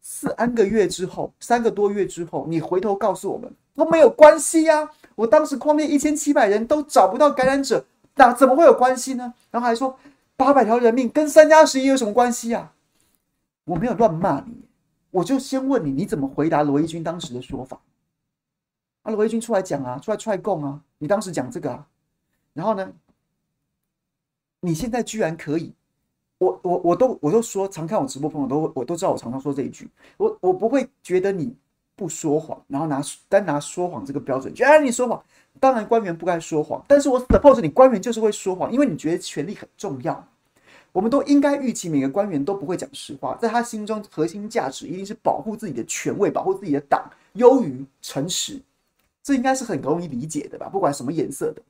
[0.00, 4.90] 四三个月之后，三个多月之后，你回头告诉我们都没有关系呀、啊。
[5.20, 9.34] 我当时匡列一千七百人都找不到感染者，那怎么会有关系呢？
[9.50, 9.98] 然后还说
[10.34, 12.72] 八百条人命跟三加十一有什么关系啊？
[13.64, 14.64] 我没有乱骂你，
[15.10, 17.78] 我就先问你，你怎么回答罗一钧当时的说法？
[19.02, 21.86] 啊，罗一钧出来讲啊，出来踹供啊，你当时讲这个啊，
[22.54, 22.90] 然后呢，
[24.60, 25.74] 你现在居然可以，
[26.38, 31.54] 我我我都我都说，常看我直播朋友都我都知道我常常说这一句，我我不会觉得你。
[32.00, 35.22] 不说谎，然后拿单拿说谎这个标准，觉得你说谎，
[35.60, 36.82] 当然官员不该说谎。
[36.88, 40.26] 但是我 suppose 你官员就是会说谎，因为你觉得权力很重要。
[40.92, 48.58] 我们都应该预期每个官员都不会讲实话，在他心中核心价值一定是保护自己的权位，保护自己的党，优于诚实。
[49.22, 50.70] 这应该是很容易理解的吧？
[50.70, 51.60] 不管什么颜色的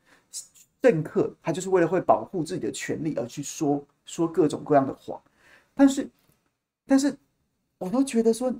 [0.80, 5.20] 政客，他就是为了会保护自己的权利而去说说各种各样的谎。
[5.74, 6.08] 但是，
[6.86, 7.12] 但是
[7.78, 8.54] 我都觉得说。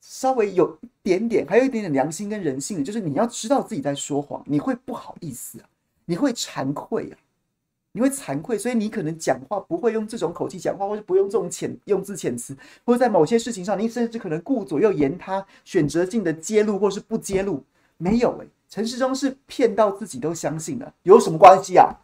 [0.00, 5.68] 稍微有一点点，还有一点点良心跟人性的，就是你要知道自己在说谎，你会不好意思啊，
[6.06, 7.18] 你会惭愧啊，
[7.92, 17.62] 你会惭愧，所以你可能讲话不会用这种口气讲话，或者不用这种遣用字遣词，或者在某些事情上，你甚至可能顾左右言他，选择性的揭露或是不揭露。
[17.98, 21.94] 没有诶、欸，陈时中是骗到自己都相信了，有什么关系啊？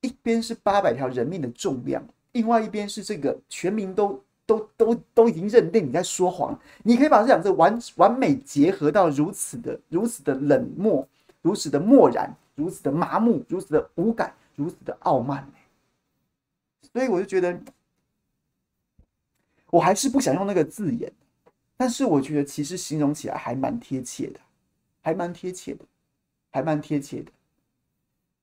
[0.00, 4.22] 一边是八百条人命的重量，另外一边是这个全民都。
[4.46, 11.06] 都都都已经认定你在说谎，你可以把这两个完完美结合到如此的如此的冷漠，
[11.42, 15.46] 如此的漠然，如此的麻木，如此的无感，如此的傲慢。
[16.92, 17.60] 所以我就觉得
[19.70, 21.12] 我还是不想用那个字眼，
[21.76, 24.40] 但是我觉得其实形容起来还蛮贴切的，
[25.02, 25.84] 还蛮贴切的，
[26.50, 27.32] 还蛮贴切的，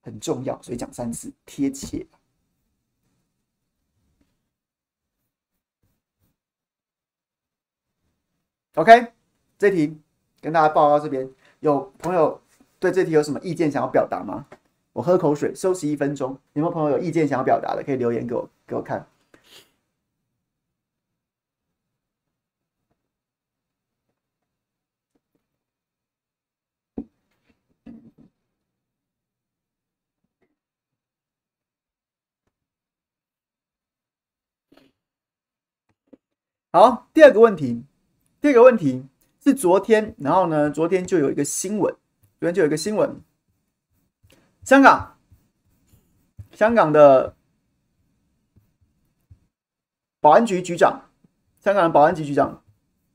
[0.02, 2.06] 很重要，所以讲三次贴切。
[8.76, 9.08] OK，
[9.60, 9.96] 这题
[10.42, 12.42] 跟大家报告这边，有朋友
[12.80, 14.48] 对这题有什么意见想要表达吗？
[14.94, 16.32] 我喝口水，休息一分钟。
[16.54, 19.08] 有没有朋友有意见想要表达的，可以留言给我，给我看。
[36.72, 37.84] 好，第二个问题，
[38.44, 39.06] 第二个问题
[39.42, 41.96] 是昨天，然后呢，昨天就有一个新闻，
[42.42, 43.10] 昨天就有一个新闻，
[44.66, 45.16] 香港，
[46.52, 47.38] 香港的
[50.20, 51.04] 保安局局长，
[51.64, 52.62] 香港的保安局局长，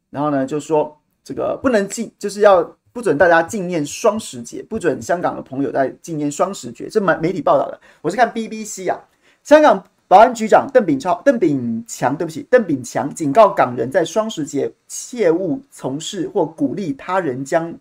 [0.09, 8.99] 然后呢就说这个不能禁，就是要不准大家纪念双十节，不准香港的朋友在纪念双十节，这媒媒体报道的，我是看 BBC 啊，
[9.43, 9.85] 香港。
[10.09, 17.75] 保安局长邓炳超、邓炳强，对不起，邓炳强警告港人在双十节切勿从事或鼓励他人将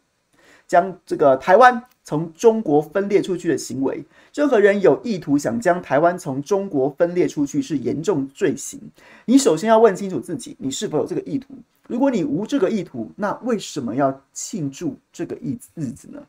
[0.67, 4.03] 将这个台湾从中国分裂出去的行为。
[4.33, 8.77] 任何人有意图想将台湾从中国分裂出去，是严重罪行。
[9.23, 11.55] 你首先要问清楚自己，你是否有这个意图。
[11.87, 16.21] 如果你无这个意图，那为什么要庆祝这个日日子呢？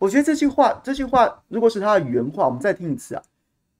[0.00, 3.22] 我觉得这句话，这句话如果是他的原话，我们再听一次啊。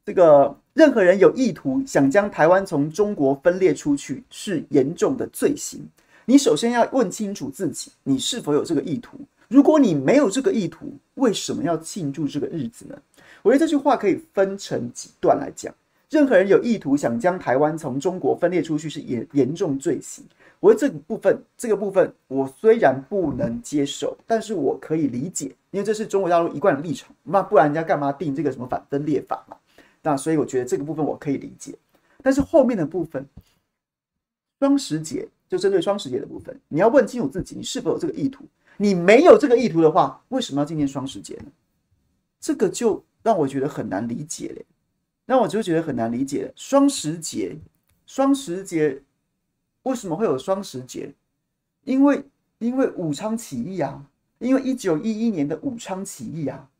[0.09, 5.87] 这个任何人有意图想将台湾从中国分裂出去，是严重的罪行。
[6.25, 9.19] 你首先要问清楚自己，你是否有这个意图。
[9.49, 12.97] 如果你没有这个意图，为什么要庆祝这个日子呢？
[13.43, 15.75] 我觉得这句话可以分成几段来讲。
[16.09, 20.25] 任何人有意图想将台湾从中国分裂出去，是严严重罪行。
[20.59, 27.15] 我觉得这个部分，这个部分我虽然不能接受，但是我可以理解，因为这是中国大陆一贯的立场。
[27.25, 29.55] 那不然人家干嘛定这个什么反分裂法嘛？
[30.03, 31.77] 那所以我觉得这个部分我可以理解，
[32.23, 33.27] 但是后面的部分，
[34.59, 38.45] 双十节就针对双十节的部分，你要问清楚自己，你是否有这个意图。
[38.81, 41.51] 你没有这个意图的话，为什么要纪念双十节呢？
[42.39, 44.65] 这个就让我觉得很难理解嘞，
[45.27, 46.53] 让我就觉得很难理解。
[46.55, 47.57] 双十节，
[48.07, 49.03] 双十节
[49.83, 51.13] 为什么会有双十节？
[51.83, 52.25] 因为
[52.59, 54.07] 因为武昌起义啊，
[54.39, 56.71] 因为一九一一年的武昌起义啊。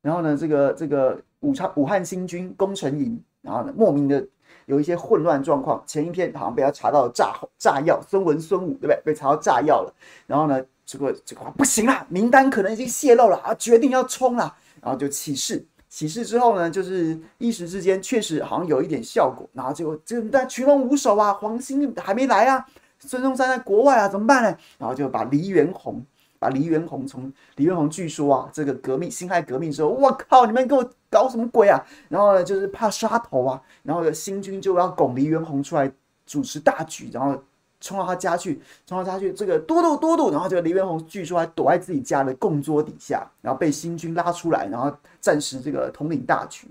[0.00, 4.26] 然后呢，这个这个武昌武汉新军攻城营，然后呢，莫名的
[4.64, 5.82] 有一些混乱状况。
[5.86, 9.00] 前一天好像被他查到了炸炸药，孙文孙武对不对？
[9.04, 9.94] 被查到炸药了。
[10.26, 14.54] 然后呢，这个这个不行了，名单可能已经泄露了啊，决定要冲了。
[14.80, 19.48] 然后就起事，起事之后呢，就是一时之间确实好像有一点效果。
[19.52, 22.64] 然后结果这但群龙无首啊，黄兴还没来啊，
[22.98, 24.56] 孙中山在国外啊，怎么办呢？
[24.78, 26.02] 然后就把黎元洪。
[26.44, 31.82] 把黎元洪从黎元洪据说啊，这个革命辛亥革命之后，我靠，你们给我搞什么鬼啊？
[32.10, 35.90] 然后呢，就是怕杀头啊，然后呢，新军就要拱黎元洪出来
[36.26, 37.42] 主持大局，然后
[37.80, 46.68] 冲到他家去，冲到他家去，这个都督都督，然后这个黎元洪据说还躲在自己家的供桌底下，然后被新军拉出来，然后暂时这个统领大局，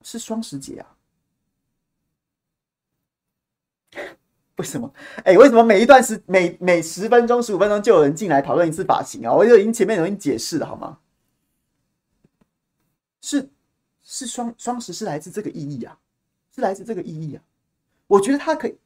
[0.00, 0.88] 是双十节啊。
[4.56, 4.92] 为什么？
[5.24, 9.32] 哎、为什么每一段时每每十分钟、十五分钟就有人进来讨论一次发型啊？
[9.32, 10.98] 我就已经前面已经解释了，好吗？
[13.20, 13.50] 是
[14.02, 15.98] 是双双十是来自这个意义啊，
[16.54, 17.42] 是来自这个意义啊。
[18.06, 18.76] 我觉得他可以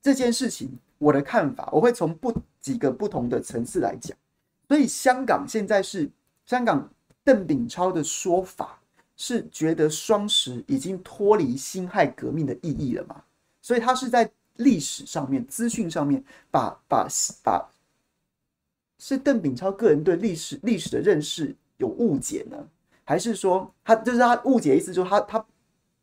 [0.00, 4.16] 这件事情，我的看法，我会从不几个不同的层次来讲。
[4.68, 6.08] 所以香港现在是
[6.46, 6.88] 香港
[7.24, 8.78] 邓炳超的说法
[9.16, 13.24] 是觉得双十已经脱离辛亥革命的意义了嘛？
[13.60, 14.30] 所以他是在。
[14.56, 17.08] 历史上面、资讯上面，把把
[17.42, 17.68] 把，
[18.98, 22.56] 是邓炳超个人对历史历史的认识有误解呢？
[23.04, 25.46] 还是说他就是他误解意思，就是他他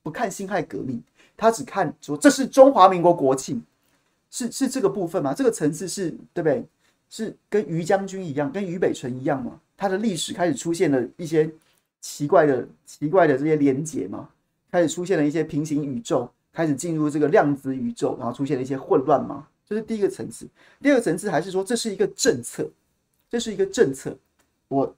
[0.04, 1.02] 不看辛亥革命，
[1.36, 3.64] 他只看说这是中华民国国庆，
[4.30, 5.34] 是是这个部分吗？
[5.34, 6.66] 这个层次是对不对？
[7.10, 9.60] 是跟于将军一样，跟于北辰一样吗？
[9.76, 11.52] 他的历史开始出现了一些
[12.00, 14.30] 奇怪的奇怪的这些连结吗？
[14.72, 16.32] 开始出现了一些平行宇宙？
[16.54, 19.48] 开始进入这个量子宇宙，然后出现了一些混乱吗？
[19.66, 20.46] 这是第一个层次。
[20.82, 22.70] 第二个层次还是说这是一个政策，
[23.30, 24.18] 这是一个政策，
[24.68, 24.94] 我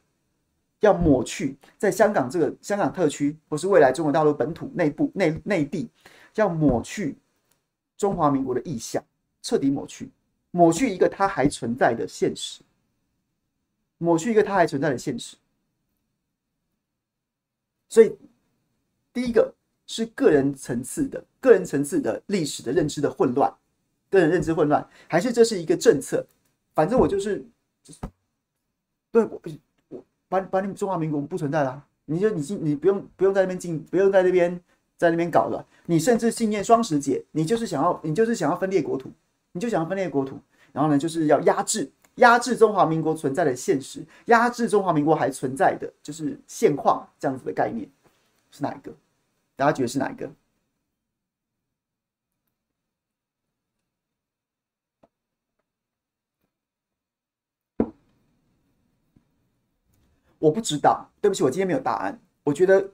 [0.80, 5.88] 要抹去在香港这个香港特区，或是未来中国大陆本土内部内内地，
[6.34, 7.16] 要抹去
[7.98, 9.04] 中华民国的意象，
[9.44, 10.10] 彻底抹去，
[10.50, 12.62] 抹去一个它还存在的现实，
[14.00, 15.38] 抹去一个它还存在的现实。
[17.90, 18.12] 所以
[19.14, 19.54] 第一个。
[19.96, 23.54] 是个人层次的、个人层次的历史的认知的混乱，
[24.10, 26.26] 个人认知混乱，还是这是一个政策？
[26.74, 27.46] 反正我就是，
[27.84, 28.00] 就是、
[29.12, 29.40] 对我
[29.90, 34.60] 我把把你们中华民国不存在了、你就你进你不用不用在那边进，不用在那边
[34.98, 35.64] 在那边搞了。
[35.86, 39.12] 你甚至信念双十节，你就是想要你就是想要分裂国土，
[39.52, 40.40] 你就想要分裂国土，
[40.72, 47.88] 然后呢就是要压制压制中华民国存在的现实，压制中华民国还存在的就是现况这样子的概念
[48.50, 48.92] 是哪一个？
[49.64, 50.30] 大家觉得是哪一个？
[60.38, 62.20] 我不知道，对不起，我今天没有答案。
[62.44, 62.92] 我觉得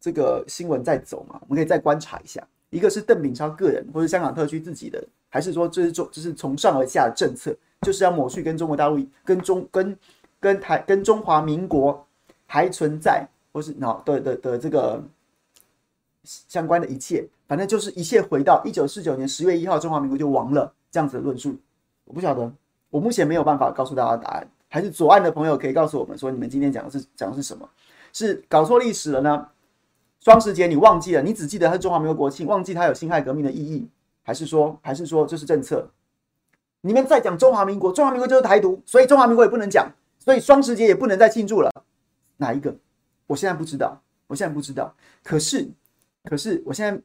[0.00, 2.44] 这个新闻在走嘛，我们可以再观察一下。
[2.70, 9.96] 一个是邓炳超个人，或者香港特区自己的，还是说这是中，这是从上而下的政策，就是要抹去跟中国大陆、跟中、跟
[10.40, 12.04] 跟台、跟中华民国
[12.46, 15.00] 还存在，或是那的的的这个
[16.24, 21.56] 相关的一切，反正就是一切回到一九四九年十月一号，中华民国就亡了这样子的论述。
[22.04, 22.52] 我不晓得，
[22.90, 24.48] 我目前没有办法告诉大家答案。
[24.68, 27.68] 还是左岸的朋友可以告诉我们说，你们今天讲的是讲的是什么？
[28.12, 29.48] 是搞错历史了呢？
[30.20, 33.88] 双十节你忘记了，你只记得它是中华民国国庆，忘记它有辛亥革命的意义，
[34.22, 35.90] 还是说还是说这是政策？
[36.82, 41.70] 你们在讲中华民国，中华民国就是台独，所以中华民国也不能讲，所以双十节也不能再庆祝了。
[42.36, 42.76] 哪一个？
[43.26, 44.94] 我现在不知道，我现在不知道。
[45.24, 45.68] 可是
[46.24, 47.02] 可是我现在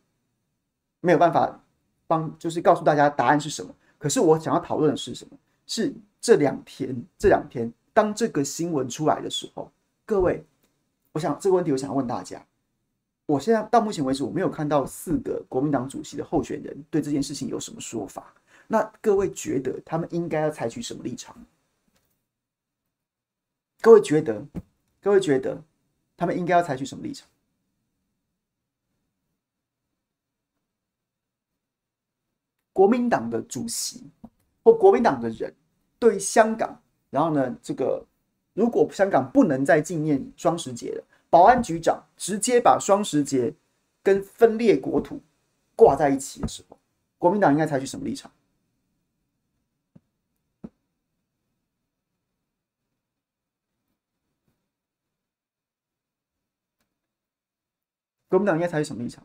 [1.02, 1.62] 没有办法
[2.08, 3.74] 帮，就是告诉大家答案是什么。
[3.98, 5.38] 可是我想要讨论的是什么？
[5.68, 5.94] 是。
[6.22, 9.72] 这两天，这两天，当这个新闻出来的时候，
[10.08, 10.44] 各位，
[11.12, 12.44] 我想这个问题，我想要问大家。
[13.28, 18.34] 我现在到目前为止，我没有看到四个国民党主席的候选人对这件事情有什么说法。
[18.66, 21.38] 那各位觉得他们应该要采取什么立场？
[23.82, 24.44] 各位觉得，
[25.04, 25.62] 各位觉得
[26.18, 27.28] 他们应该要采取什么立场？
[32.76, 34.04] 国民党的主席
[34.62, 35.56] 或国民党的人。
[35.98, 36.78] 对香港，
[37.10, 38.06] 然后呢，这个
[38.54, 43.52] 如果香港不能再纪念双十节了，保安局长直接把双十节
[44.04, 45.22] 跟分裂国土
[45.74, 46.78] 挂在一起的时候，
[47.18, 48.30] 国民党应该采取什么立场？
[58.28, 59.24] 国民党应该采取什么立场？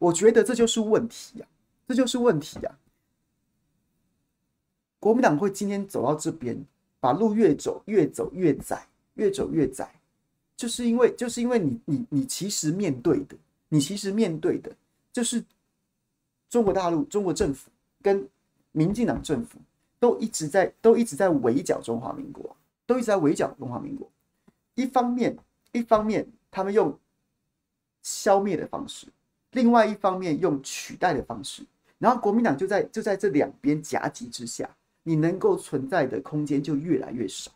[0.00, 1.46] 我觉得这就是问题呀，
[1.86, 2.78] 这就是问题呀。
[5.00, 6.56] 国民党会今天走到这边，
[6.98, 9.88] 把路越走越走越窄，越走越窄，
[10.56, 13.36] 就是因为就是因为你你你其实面对的，
[13.68, 14.70] 你其实面对的，
[15.12, 15.44] 就是
[16.50, 17.70] 中国大陆、中国政府
[18.02, 18.28] 跟
[18.72, 19.58] 民进党政府
[20.00, 24.10] 都一直在都一直在围剿中华民国，都一直在围剿中华民国。
[24.74, 25.36] 一方面，
[25.70, 26.98] 一方面他们用
[28.02, 29.06] 消灭的方式，
[29.52, 31.64] 另外一方面用取代的方式，
[31.98, 34.68] 然后国民党就在就在这两边夹击之下。
[35.08, 37.50] 你能够存在的空间就越来越少，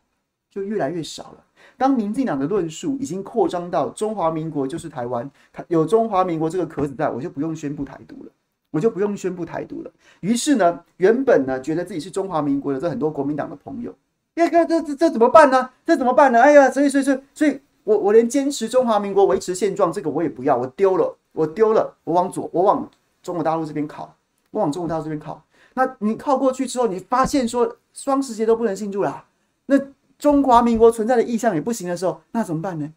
[0.50, 1.44] 就越来越少了。
[1.76, 5.30] 当民进党的论述已经扩张到中华民国就是台湾，
[5.68, 8.30] 有中华民国这个壳子在，我就不用宣布台独了，
[8.70, 9.90] 我就不用宣布台独了。
[10.20, 13.94] 于是呢，原本呢觉得自己是中华民国的这很多国民党的朋友，
[14.36, 15.68] 呀，这这这怎么办呢？
[15.84, 16.40] 这怎么办呢？
[16.40, 22.88] 哎呀，所以所以所以，所以我我连坚持中华民国维持现状这个我也不要，我丢了，我丢了，我往左，我往
[23.22, 24.16] 中国大陆这边靠，
[24.50, 25.44] 我往中国大陆这边靠。
[25.74, 29.26] 那你靠过去之后，你发现说双十节都不能庆祝了，
[29.66, 29.78] 那
[30.18, 32.92] 中华民国存在的意向也不行的时候，那怎么办呢？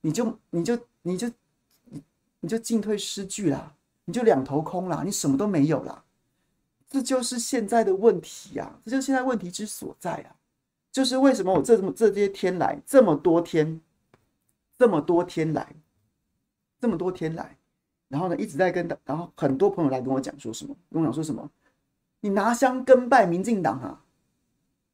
[0.00, 1.30] 你就你就你就
[2.40, 6.04] 你就进退失据啦，你就两头空啦，你什么都没有啦。
[6.88, 10.36] 这就是现在的问题呀，这就是现在问题之所在啊，
[10.90, 13.80] 就是为什么我这么这些天来这么多天，
[14.76, 15.74] 这么多天来，
[16.80, 17.56] 这么多天来，
[18.08, 21.48] 然后呢一直在跟，然后很多朋友来跟我讲说什么，跟我讲说什么。
[22.22, 24.00] 你拿香跟拜民进党啊？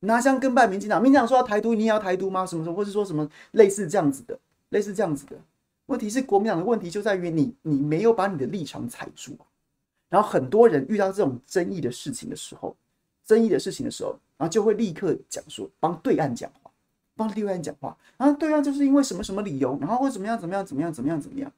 [0.00, 2.46] 拿香跟拜民进党，民进党说要台独，你也要台独吗？
[2.46, 5.36] 什么什么，或是说什么类似这样子的，类似这样子的。
[5.86, 9.36] 问题是国民党的问题就在于你，你没有把你的立场踩住。
[10.08, 12.76] 然后很多人遇到这种争议的事情的时候，
[13.26, 16.70] 争议的事情的时候，然后就会立刻讲说帮对岸讲话，
[17.16, 17.96] 帮对岸讲话。
[18.16, 21.52] 然后对岸就是因为什么什么理由，然后会怎么样怎么样怎么样怎么样怎么样？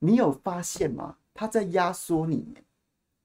[0.00, 1.16] 你有发现吗？
[1.32, 2.44] 他在压缩你。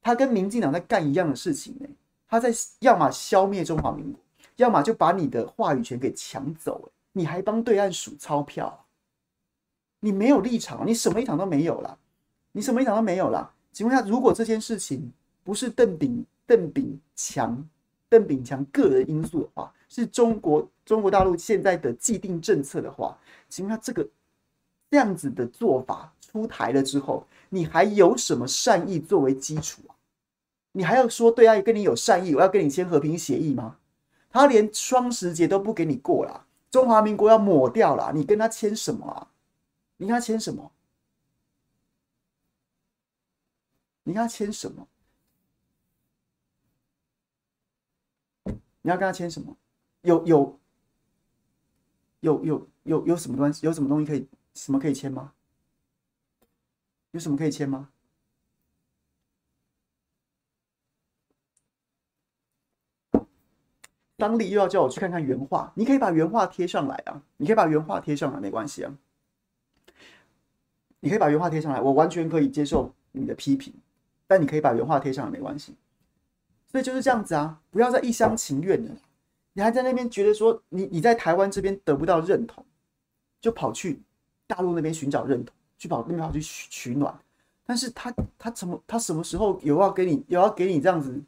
[0.02, 1.88] 他跟民进党在干一样的事情呢，
[2.28, 4.20] 他在要么消灭中华民国，
[4.56, 6.92] 要么就把你的话语权给抢走。
[7.12, 8.86] 你还帮对岸数钞票，
[10.00, 11.98] 你没有立场，你什么立场都没有了，
[12.52, 13.52] 你什么立场都没有了。
[13.74, 15.12] 请问下，如果这件事情
[15.44, 17.68] 不是邓炳邓炳强
[18.08, 23.18] 邓炳强个人因素的话，是中国中国大陆现在的既定政策的话，
[23.50, 24.08] 请问下这个
[24.90, 29.96] 这样子的做法出台了之后，你还有什么善意作为基础啊？
[30.74, 33.78] 你还要说对岸跟你有善意，我要跟你签和平协议吗？
[34.30, 39.28] 他连双十节都不给你过了，中华民国要抹掉了，你跟他签什么啊？
[39.98, 40.72] 你跟他签什么？
[44.04, 44.88] 你跟他签什么？
[48.82, 49.58] 你要跟他签什么？
[50.02, 50.60] 有有
[52.20, 53.66] 有有有有什么东西？
[53.66, 55.34] 有什么东西可以什么可以签吗？
[57.12, 57.90] 有什么可以签吗？
[64.16, 67.24] 当力又要叫我去看看原画，你可以把原画贴上来啊！
[67.38, 68.98] 你可以把原画贴上来，没关系啊！
[71.00, 73.74] 你可以把原画贴上来，我完全可以接受你的批评，
[74.28, 75.74] 但你可以把原画贴上来，没关系。
[76.68, 77.62] 所以就是这样子啊！
[77.72, 78.92] 不要再一厢情愿了，
[79.54, 82.66] 你还在那边觉得说你你在台湾这边得不到认同，
[83.40, 84.02] 就跑去
[84.48, 85.56] 大陆那边寻找认同。
[85.80, 87.18] 去跑那边跑去取取暖，
[87.66, 91.20] 但是他他怎么他什么时候有要给你有要给你这样子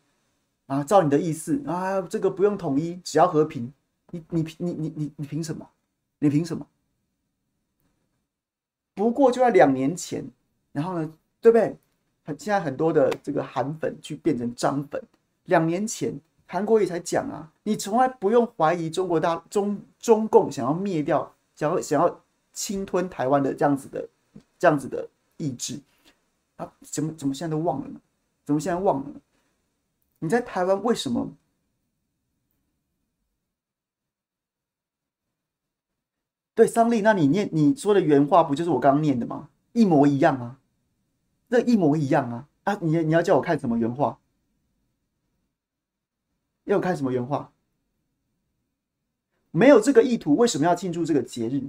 [0.68, 0.84] 啊？
[0.84, 3.74] 照你的意思啊，这个不用统一，只要和平。
[4.12, 5.68] 你你你你你你凭什么？
[6.20, 6.68] 你凭什么？
[8.93, 10.30] 不过就在两年前，
[10.74, 11.78] 然后呢，对不对？
[12.24, 15.02] 很现在很多的这个韩粉去变成张粉。
[15.45, 16.14] 两年前
[16.45, 22.22] 韩国也才讲啊，你从来不用怀疑中国大中中共想要灭掉，想要想要
[22.52, 24.08] 侵吞台湾的这样子的。
[24.62, 25.82] 这样子的意志，
[26.57, 27.99] 啊，怎么怎么现在都忘了呢？
[28.45, 29.20] 怎么现在忘了呢？
[30.20, 31.34] 你在台湾为什么？
[36.53, 39.49] 对，桑利，那你念你说的原话不就是我刚刚念的吗？
[39.74, 40.59] 一模一样啊，
[41.49, 42.47] 这一模一样啊！
[42.66, 44.20] 啊，你你要叫我看什么原话？
[46.66, 47.51] 要我看什么原话？
[49.49, 51.64] 没有这个意图，为什么要庆祝这个节日？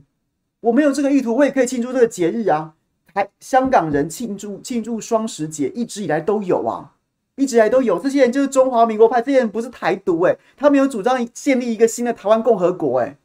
[0.61, 2.77] 我没有这个意图，我也可以庆祝这个节日啊！
[3.15, 6.97] 还香港人庆祝庆祝双十节，一直以来都有啊，
[7.37, 7.99] 一直以来都有。
[7.99, 13.19] 这些人就是中华民国派，这些人不是台独诶、欸，他没有主张建立一个新的台湾共和国诶、欸。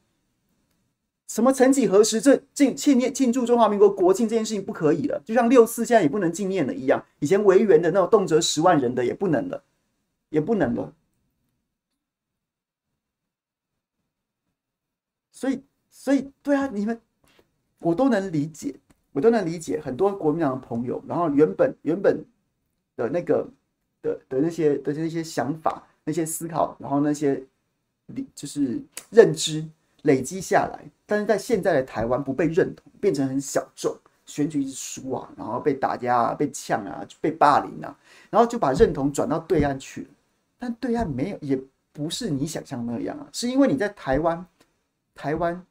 [1.27, 9.61] 什么曾几何时，这庆庆念庆祝中华民国国庆这件事情不可以了，就像六四现在也不能纪念了一样，以前维园的那种动辄十万人的也不能了，
[10.29, 10.93] 也不能了。
[15.33, 16.99] 所以，所以，对啊，你们
[17.79, 18.73] 我都能理解。
[19.17, 22.23] 我都能理解很多国民党的朋友，然后原本原本
[22.95, 23.49] 的那个
[24.03, 27.43] 的的那些的那些想法、那些思考，然后那些
[28.13, 29.65] 理就是认知
[30.03, 33.97] 累积下来，但是在现在的台湾不被认同，变成很小众，
[34.27, 37.97] 选举一直输啊，然后被打压啊、被呛啊、被霸凌啊，
[38.29, 40.07] 然后就把认同转到对岸去了。
[40.59, 41.59] 但对岸没有，也
[41.91, 44.45] 不是你想象那样啊，是因为你在台湾，
[45.15, 45.65] 台湾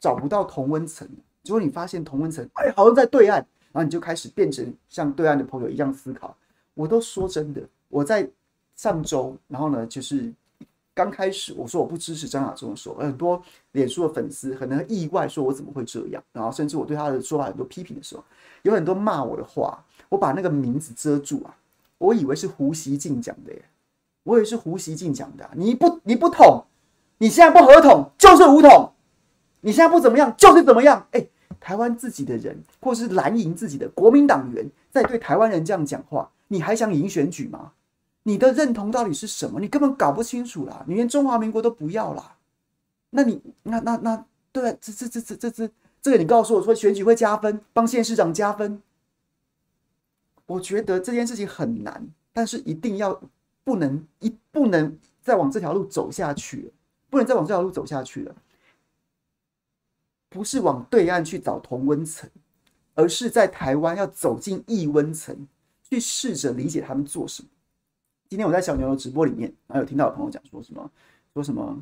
[0.00, 1.06] 找不到同温层。
[1.46, 3.36] 结果你发现同温层，哎，好像在对岸，
[3.70, 6.36] 然后你就开始变成像对岸的朋友一样思考。
[6.74, 8.28] 我都说真的，我在
[8.74, 10.32] 上周，然后呢，就是
[10.92, 13.40] 刚开始我说我不支持张亚中的时候，很多
[13.70, 18.24] 脸书的粉丝可能意外说我怎么会这样，然后甚至我对他的说法很多批评的时候，
[18.62, 21.56] 有很多骂我的话，我把那个名字遮住啊，
[21.98, 23.64] 我以为是胡锡进讲的耶，
[24.24, 26.64] 我以为是胡锡进讲的，你不你不统，
[27.18, 28.92] 你现在不合统就是武统，
[29.60, 31.24] 你现在不怎么样就是怎么样，哎。
[31.60, 37.72] 台湾自己的人，或是蓝营自己的国民党员，在对台湾人这样讲话，你还想赢选举吗？
[38.24, 39.60] 你的认同到底是什么？
[39.60, 40.84] 你根本搞不清楚啦！
[40.88, 42.36] 你连中华民国都不要啦。
[43.10, 45.70] 那你那那那对，这这这这这这
[46.02, 48.82] 这个，你告诉我说选举会加分，帮县市长加分，
[50.46, 53.20] 我觉得这件事情很难，但是一定要
[53.62, 56.72] 不能一不能再往这条路走下去了，
[57.08, 58.34] 不能再往这条路走下去了。
[60.28, 62.28] 不是往对岸去找同温层，
[62.94, 65.46] 而是在台湾要走进异温层，
[65.82, 67.48] 去试着理解他们做什么。
[68.28, 70.90] 今天我在小牛的直播里面，然后有听到有朋友讲说什么，
[71.32, 71.76] 说什么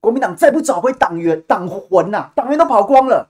[0.00, 3.28] 国民党再不找回党员党魂呐、党员都跑光了。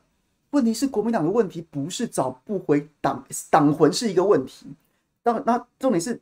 [0.51, 4.67] 问题是国民党的问题不是找不回党党魂是一个问题，
[5.23, 6.21] 那那重点是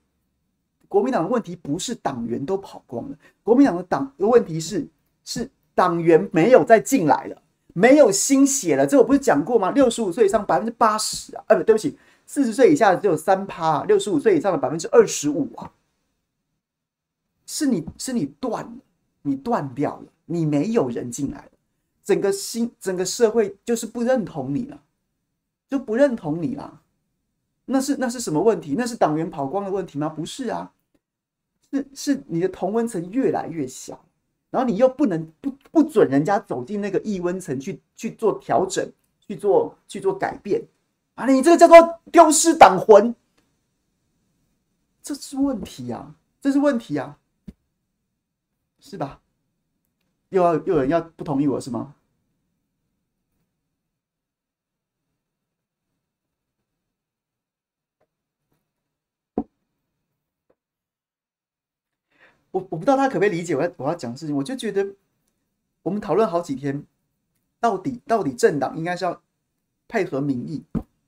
[0.89, 4.87] 国民党的问题不是党员都跑光了，国民党的党的问题是
[5.25, 7.43] 是党员没有再进来了。
[7.79, 9.71] 没有心血了，这我不是讲过吗？
[9.71, 15.71] 六十五岁以上百分之八十啊，呃，不对不起，四十岁以下只有三趴，六十五岁以上的百分之二十五啊，
[17.45, 18.73] 是你是你断了，
[19.21, 21.51] 你断掉了，你没有人进来了，
[22.03, 24.81] 整个心整个社会就是不认同你了，
[25.69, 26.81] 就不认同你了，
[27.67, 28.75] 那是那是什么问题？
[28.79, 30.09] 那是党员跑光的问题吗？
[30.09, 30.73] 不是啊，
[31.71, 34.03] 是是你的同温层越来越小。
[34.57, 38.91] 然后你又不能不不准人家走进那个异温层去去做调整，
[39.21, 40.67] 去做去做改变，
[41.15, 43.15] 啊，你这个叫做丢失党魂，
[45.03, 47.19] 这是问题啊，这是问题啊，
[48.81, 49.21] 是吧？
[50.31, 51.95] 又要又有人要不同意我是吗？
[62.57, 64.87] 我我不知道他可不可以理解我要我要讲的事情，我就觉得
[65.83, 66.83] 我们讨论好几天，
[67.61, 69.21] 到底到底政党应该是要
[69.87, 70.63] 配合民意，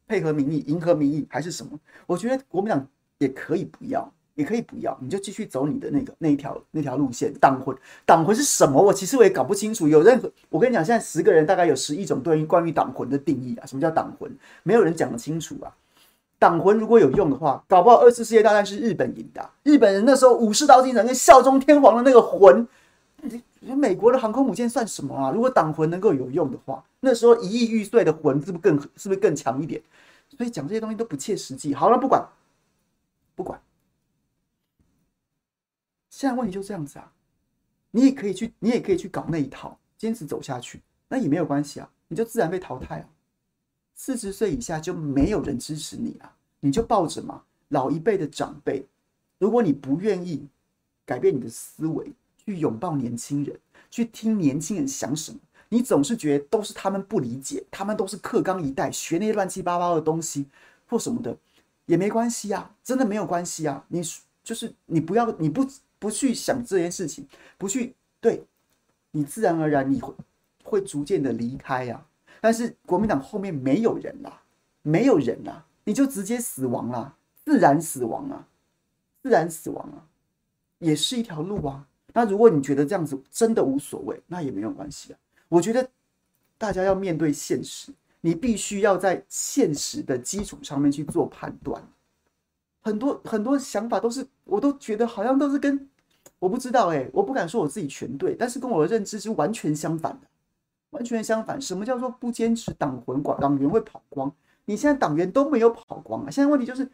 [0.07, 1.81] 配合民意，迎合民意，还是什么？
[2.07, 2.87] 我觉得国民党
[3.17, 7.33] 也可以不要，也可以不要，你就继续走你的那个那一条那条路线。
[7.41, 7.75] 党魂，
[8.05, 8.83] 党魂是什么？
[8.83, 9.89] 我其实我也搞不清楚。
[9.89, 13.65] 有任何，我跟你讲，现在十个人大概有十一种对于关于党魂的定义啊。
[13.65, 14.31] 什么叫党魂？
[14.65, 15.75] 没有人讲得清楚啊。
[16.39, 19.51] 党魂如果有用的话，搞不好二次世界大战是日本赢的。
[19.65, 22.67] 日本人那时候武士道精神跟效忠天皇的那个魂，
[23.61, 25.33] 美国的航空母舰算什么啊？
[25.33, 29.83] 如果党魂能够有用的话，那时候一亿玉碎的魂是不是更是不是更强一点？
[30.37, 31.75] 所以讲这些东西都不切实际。
[31.75, 32.25] 好了，不管
[33.35, 33.61] 不管，
[36.11, 37.11] 现在问题就这样子啊。
[37.91, 43.09] 你也可以去，你也可以去搞那一套，坚持走下去，那也没有关系啊，你就自然被淘汰啊。
[44.01, 47.43] 四十岁以下就没有人支持你了，你就抱着嘛。
[47.71, 48.87] 老一辈的长辈，
[49.39, 50.47] 如果你不愿意
[51.05, 53.59] 改变你的思维，去拥抱年轻人，
[53.91, 55.39] 去听年轻人想什么，
[55.69, 60.47] 你总是觉得都是他们不理解，他们都是课纲一代，学那些乱七八糟的东西
[60.87, 61.37] 或什么的，
[61.87, 63.85] 也没关系啊，真的没有关系啊。
[63.89, 64.01] 你
[64.45, 65.69] 就是你不要，你不
[65.99, 67.27] 不去想这件事情，
[67.59, 68.45] 不去对，
[69.11, 70.15] 你自然而然你会
[70.63, 72.07] 会逐渐的离开呀。
[72.41, 74.43] 但是国民党后面没有人啦，
[74.83, 78.47] 没有人啦，你就直接死亡啦，自然死亡啊，
[79.23, 80.07] 自然死亡啊，
[80.79, 81.87] 也是一条路啊。
[82.15, 85.19] 那如果你觉得这样子真的无所谓，那也没有关系啊。
[85.49, 85.89] 我觉得
[86.57, 91.83] 大家要面对现实，你必须要在现实的基础上面去做判断。
[92.81, 95.89] 很多很多想法都是，我都觉得好像都是跟
[96.39, 100.27] 我不知道哎，我不敢说我自己全对，但是跟我的认知是完全相反的。
[100.91, 103.23] 完全相反，什么叫做不坚持党魂？
[103.23, 104.35] 党党员会跑光？
[104.65, 106.31] 你现在党员都没有跑光啊！
[106.31, 106.91] 现在问题就是，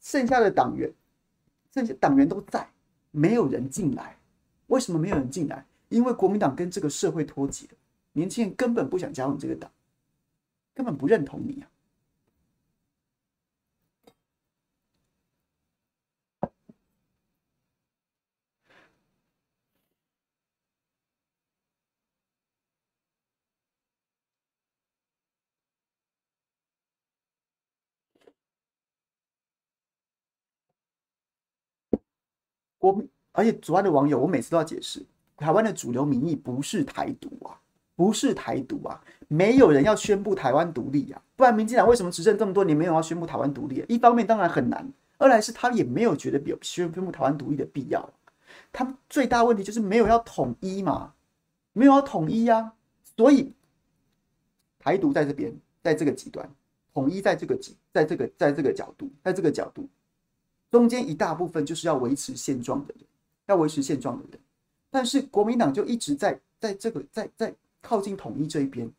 [0.00, 0.92] 剩下的党员，
[1.72, 2.68] 剩下党员都在，
[3.10, 4.16] 没有人进来。
[4.66, 5.64] 为什么没有人进来？
[5.88, 7.66] 因为国民党跟这个社会脱节，
[8.12, 9.70] 年轻人根本不想加入这个党，
[10.74, 11.69] 根本不认同你啊。
[32.80, 35.04] 国民，而且左岸的网友，我每次都要解释，
[35.36, 37.60] 台湾的主流民意不是台独啊，
[37.94, 43.86] 不是台独啊，没有人要宣布台湾独立啊，不然民进党为什么执政这么多年没有要宣布台湾独立啊？
[43.86, 48.08] 一方面当然很难，二来是他也没有觉得有宣宣布台湾独立的必要，
[48.72, 51.12] 他最大问题就是没有要统一嘛，
[51.74, 52.72] 没有要统一啊，
[53.14, 53.52] 所以
[54.78, 56.48] 台独在这边，在这个极端，
[56.94, 59.86] 统一在这个极，在这个在这个角度，在这个角度。
[60.70, 63.04] 中间一大部分就是要维持现状的人，
[63.46, 64.40] 要维持现状的人，
[64.90, 67.52] 但是国民党就一直在在这个在在
[67.82, 68.90] 靠近统一这一边，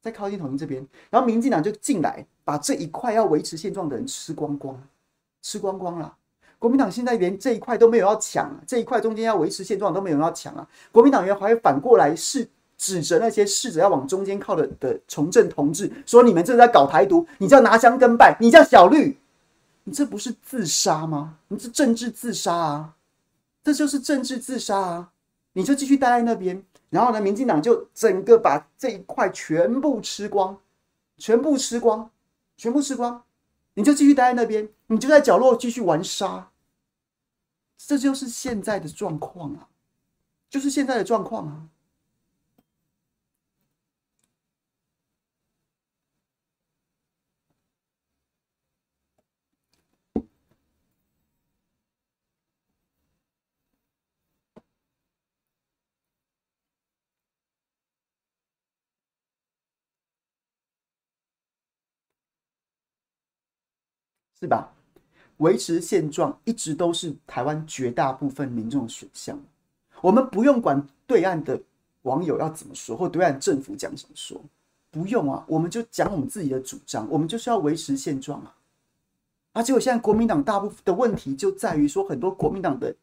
[0.00, 4.80] 在靠近统一这边，然后民进党就进来把这一块要维持现状的人吃光光，
[5.42, 6.14] 吃光光了。
[6.58, 10.66] 国民党现在连这一块都没有要抢，这一块中间要维持现状都没有要抢啊。
[10.90, 12.48] 国民党员还会反过来是
[12.78, 19.16] 指责那些试着要往中间靠的的从政同志，说你们这是在搞台独，你叫拿香跟拜，你叫小绿。
[19.88, 21.38] 你这不是自杀吗？
[21.46, 22.96] 你这政治自杀啊！
[23.62, 25.12] 这就是政治自杀啊！
[25.52, 26.60] 你就继续待在那边，
[26.90, 30.58] 然后呢，民进党就整个把这一块全部吃光，
[31.18, 32.10] 全部吃光，
[32.56, 33.22] 全部吃光，
[33.74, 36.50] 你就继续待在那边，你就在角落继续玩沙。
[37.76, 39.68] 这就是现在的状况啊！
[40.50, 41.62] 就是现在的状况啊！
[64.38, 64.72] 是吧？
[65.38, 69.38] 维持现状一直都是台湾绝大部分民众的选项。
[70.00, 71.60] 我们不用管对岸的
[72.02, 74.40] 网友要怎么说，或对岸政府讲什么说，
[74.90, 77.06] 不用啊，我们就讲我们自己的主张。
[77.10, 78.54] 我们就是要维持现状啊！
[79.52, 82.94] 而且我现在国民党大部分的问题就在于说，很多国民党的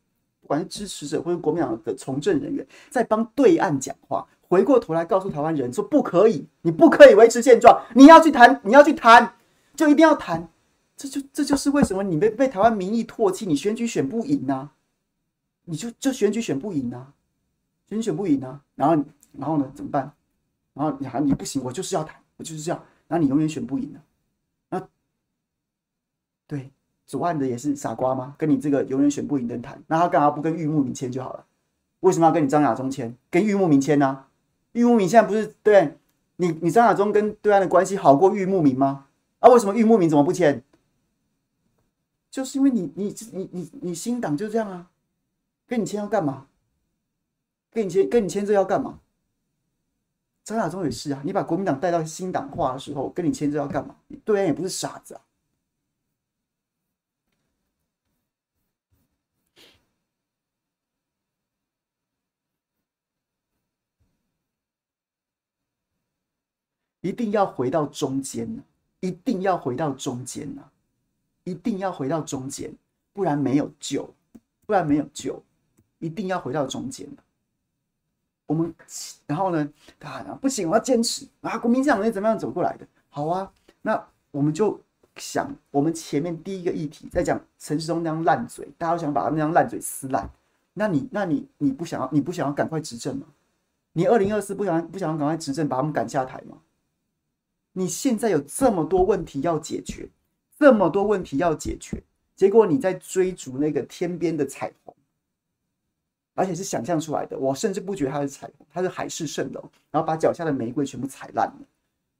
[0.41, 9.35] 不管是支持者或者国民党的从政人员，在帮对岸讲话，回过头来告诉台湾人说不可以，你不可以维持现状，你要去谈，你要去谈。
[9.75, 10.47] 就一定要谈，
[10.95, 14.73] 这就这就是为什么你被被台湾民意唾弃，你选举选不赢、啊，
[15.65, 17.13] 你就就选举选不赢、啊，
[17.89, 20.13] 选举选不赢、啊，然后然后呢怎么办？
[20.73, 24.03] 然后你还你不行，我就是要谈，我就是这样，然后你永远选不赢了、啊。
[24.69, 24.87] 那
[26.47, 26.71] 对，
[27.05, 28.35] 左岸的也是傻瓜吗？
[28.37, 31.45] 跟你这个永远选不赢的人谈，那他干嘛不跟玉木明签就好了？
[31.99, 33.15] 为什么要跟你张亚中签？
[33.29, 34.25] 跟玉木明签呢、
[34.73, 35.97] 玉木明现在不是对？
[36.37, 39.05] 你你张亚中跟对岸的关系好过玉木明吗？
[39.39, 40.63] 啊，为什么玉木明怎么不签？
[42.33, 44.89] 就是因为你你你你你新党就这样啊，
[45.67, 46.47] 跟你签要干嘛？
[47.69, 48.99] 跟你签跟你签这要干嘛？
[50.43, 53.95] 张亚中也是啊，你把国民党带到新党化的时候，跟你签这要干嘛？
[54.25, 55.21] 对岸也不是傻子啊。
[67.01, 68.63] 一定要回到中间呢，
[69.01, 70.71] 一定要回到中间呢，
[71.43, 72.73] 一定要回到中间，
[73.13, 74.13] 不然没有救，
[74.65, 75.41] 不然没有救，
[75.99, 77.07] 一定要回到中间。
[78.45, 78.73] 我们
[79.25, 79.69] 然后呢，
[79.99, 81.57] 他喊啊，不行，我要坚持啊！
[81.57, 82.85] 国民党是怎么样走过来的？
[83.09, 84.79] 好啊，那我们就
[85.15, 90.29] 想，我们前面第一个议题在讲陈时中那张烂嘴，大家都想把他那张烂嘴撕烂。
[90.73, 93.27] 那你，那你，你不想要，你不想要赶快执政吗？
[93.93, 96.57] 你二零二四不想不想要赶快执政，把他们赶下台吗？
[97.71, 100.09] 你现在有这么多问题要解决，
[100.63, 102.01] 这么多问题要解决，
[102.37, 104.95] 结果你在追逐那个天边的彩虹，
[106.35, 107.37] 而且是想象出来的。
[107.37, 111.67] 我甚至不觉得它是彩虹，它是海市蜃楼，然后把脚下的玫瑰全部踩烂了。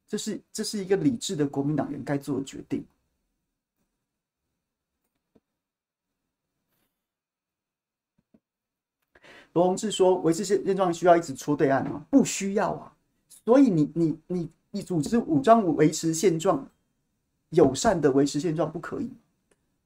[0.05, 2.85] 这是这是一个理智的国民党员该做的决定。
[9.53, 12.05] 罗宏志说：“维持现现状需要一直戳对岸吗？
[12.09, 12.93] 不需要啊。
[13.45, 16.67] 所以你你你。”你组织武装维持现状，
[17.53, 19.09] 友善的维持现状不可以。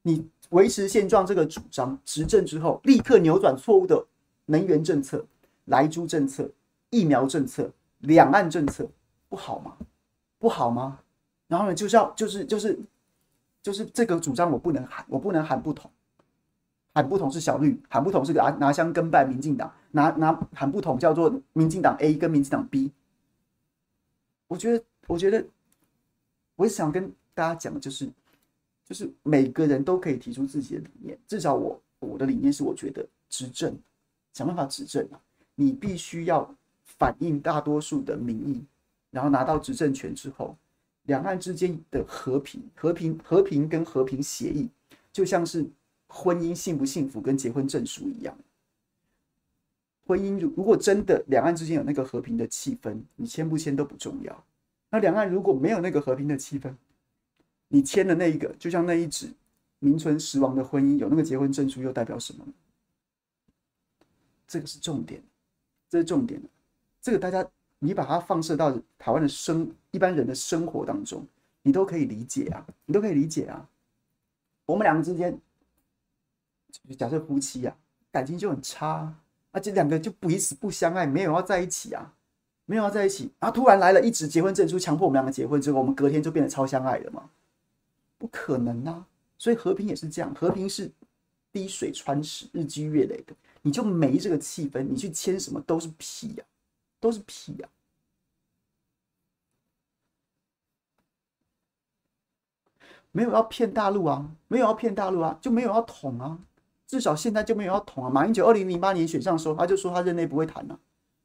[0.02, 4.06] 你维持现状这个主张执政之后，立刻扭转错误的
[4.46, 5.26] 能源政策、
[5.66, 6.50] 莱猪政策、
[6.90, 8.90] 疫苗政策、两岸政策，
[9.28, 9.76] 不好吗？
[10.40, 11.00] 不好吗？
[11.48, 12.80] 然后呢，就是要就是就是
[13.62, 15.92] 就是这个主张我不能喊，我不能喊不同，
[16.94, 22.92] 喊不同是小绿，喊不同是拿拿香跟拜民进党，拿拿喊不同叫做民进党 A 跟民进党 B。
[24.48, 25.46] 我觉得，我觉得，
[26.56, 28.10] 我想跟大家讲的就是，
[28.84, 31.16] 就是每个人都可以提出自己的理念。
[31.28, 33.78] 至少我我的理念是，我觉得执政，
[34.34, 35.08] 想办法执政，
[35.54, 36.52] 你必须要
[36.84, 38.66] 反映大多数的民意，
[39.12, 40.58] 然后拿到执政权之后，
[41.04, 44.68] 两岸之间的和平、和平、和平跟和平协议，
[45.14, 45.64] 就像是
[46.08, 48.36] 婚姻幸不幸福跟结婚证书一样。
[50.08, 54.44] 婚姻如如果真的两岸之间有那个和平的气氛，你签不签都不重要。
[54.90, 56.74] 那两岸如果没有那个和平的气氛，
[57.68, 59.30] 你签的那一个，就像那一纸
[59.80, 62.46] 名存实亡的婚姻，有那个结婚证书又代表什么？
[64.48, 65.22] 这个是重点，
[65.90, 66.42] 这是重点。
[67.02, 67.48] 这个大家
[67.80, 71.26] 你把它放射到台湾的生一般人的生活当中，
[71.62, 73.68] 你都可以理解啊，你都可以理解啊。
[74.66, 75.38] 我们两个之间，
[76.98, 77.76] 假设夫妻啊，
[78.12, 79.14] 感情就很差。
[79.52, 82.14] 而且两个就彼此不相爱，没有要在一起啊，
[82.66, 83.32] 没有要在一起。
[83.40, 87.28] 然后突然来了一纸结婚证书，强迫我们两个结婚之后，我们隔天就变得超相爱了吗？
[88.18, 89.06] 不可能啊！
[89.38, 90.92] 所以和平也是这样，和平是
[91.52, 93.36] 滴水穿石、日积月累的。
[93.62, 96.44] 你就没这个气氛，你去签什么都是屁呀，
[97.00, 97.70] 都是屁呀。
[103.12, 106.40] 没有要骗大陆啊，没有要骗大陆啊，就没有要统啊。
[106.86, 108.10] 至少现在就没有要统啊！
[108.10, 110.80] 马英九二零零八年选上的时候，他就说他任内不会谈了，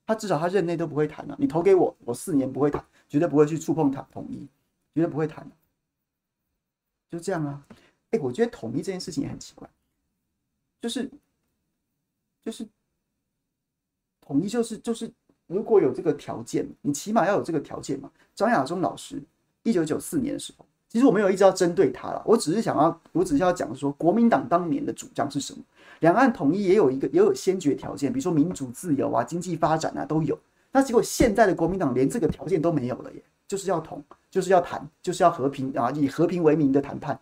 [0.07, 1.37] 他至少他任内都不会谈了。
[1.39, 4.49] 你投给我，我四年不会谈，绝对不会去触碰他统一，
[4.95, 5.49] 绝对不会谈。
[7.13, 7.63] 就这样啊！
[8.11, 9.69] 哎，我觉得统一这件事情也很奇怪，
[10.81, 11.09] 就是
[12.43, 12.67] 就是
[14.23, 15.13] 统一就是就是
[15.47, 18.11] 如果有这个条件，你起码要有这个条件嘛。
[18.35, 19.23] 张亚中老师
[19.63, 20.65] 一九九四年的时候。
[20.89, 25.63] 其实我没有一直要针对他了，我只是想要，我只是要讲说，国民党当年的主张是什么？
[26.01, 30.39] 两岸统一也有一个也有先决条件，比如说民主自由啊、经济发展啊都有。
[30.71, 33.23] 那结果现在的国民党连这个条件都没有了耶，
[33.53, 37.21] 就是要统，就是要谈，就是要和平啊，以和平为名的谈判。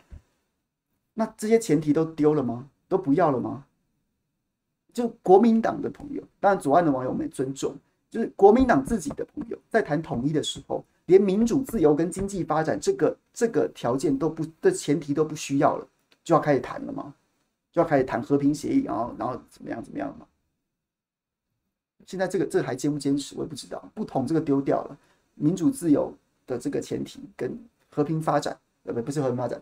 [1.13, 2.69] 那这些前提都丢了吗？
[2.87, 3.65] 都不要了吗？
[4.93, 7.75] 就国民党的朋友，当然左岸的网友们也尊重，
[8.09, 10.85] 就是国民党自己的朋友在谈统一的时候。
[11.07, 15.85] 连民主自由跟经济发展这个这个条件都不的前提都不需要了，
[16.23, 17.13] 就要开始谈了吗？
[17.73, 20.27] 就要开始谈和平协议，然后然后怎么样怎么样了吗？
[22.07, 23.91] 现在这个这还坚不坚持，我也不知道。
[23.93, 24.97] 不统这个丢掉了，
[25.35, 26.15] 民主自由
[26.51, 27.57] 的这个前提跟
[27.89, 29.61] 和平发展呃不不是和平发展，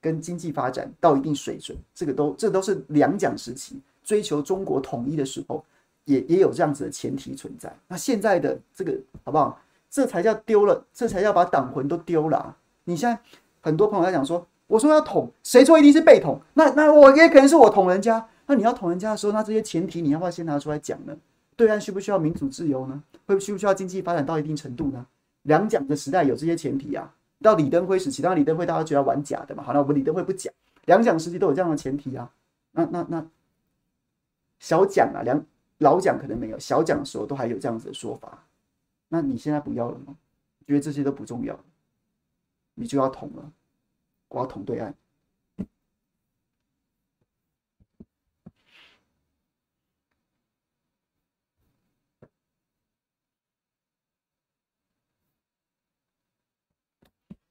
[0.00, 5.64] 跟经济发展到一定水准，这个都这都是两蒋时期追求中国统一的时候，
[6.04, 7.72] 也也有这样子的前提存在。
[7.86, 9.60] 那现在的这个好不好？
[9.90, 12.56] 这才叫丢了，这才叫把党魂都丢了啊。
[12.84, 13.20] 你现在
[13.60, 16.40] 很多朋友在讲说，我说要统，谁说一定是被统？
[16.54, 18.24] 那那我也可能是我统人家。
[18.46, 21.16] 那你要统人家的时候，那这些前提你要不要先拿出来讲呢？
[21.56, 23.02] 对岸需不需要民主自由呢？
[23.26, 25.04] 会需不需要经济发展到一定程度呢？
[25.42, 27.14] 两蒋的时代有这些前提啊。
[27.42, 29.62] 到李登辉时期，当然李登辉大家觉得玩假的嘛。
[29.62, 30.52] 好，那我们李登辉不讲，
[30.84, 32.30] 两蒋时期都有这样的前提啊。
[32.72, 33.26] 那那那
[34.58, 35.42] 小蒋啊，两
[35.78, 38.44] 老蒋可能没有，小蒋的时候都还有这样子的说法。
[39.08, 40.16] 那你现在不要了吗？
[40.66, 41.58] 觉得这些都不重要，
[42.74, 43.50] 你就要捅了，
[44.28, 44.94] 我要捅对岸。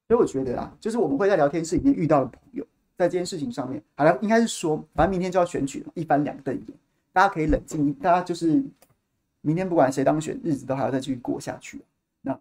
[0.10, 2.66] 所以我觉得啊，就是我们会在聊天室里面遇到的朋友，
[2.97, 6.78] 在这件事情上面，好像应该是说，反正明天就要选举了，一翻两瞪眼，
[7.14, 8.62] 大家可以冷静，大家就是。
[9.41, 11.82] 明天不管谁当选，日子都还要再继续过下去。
[12.24, 12.38] 那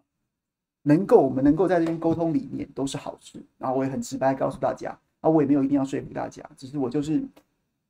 [0.81, 3.41] 能够我们能够在这边沟通理念都是好事。
[3.57, 4.89] 然后我也很直白告诉大家，
[5.21, 7.23] 啊，我也没有一定要说服大家，只是我就是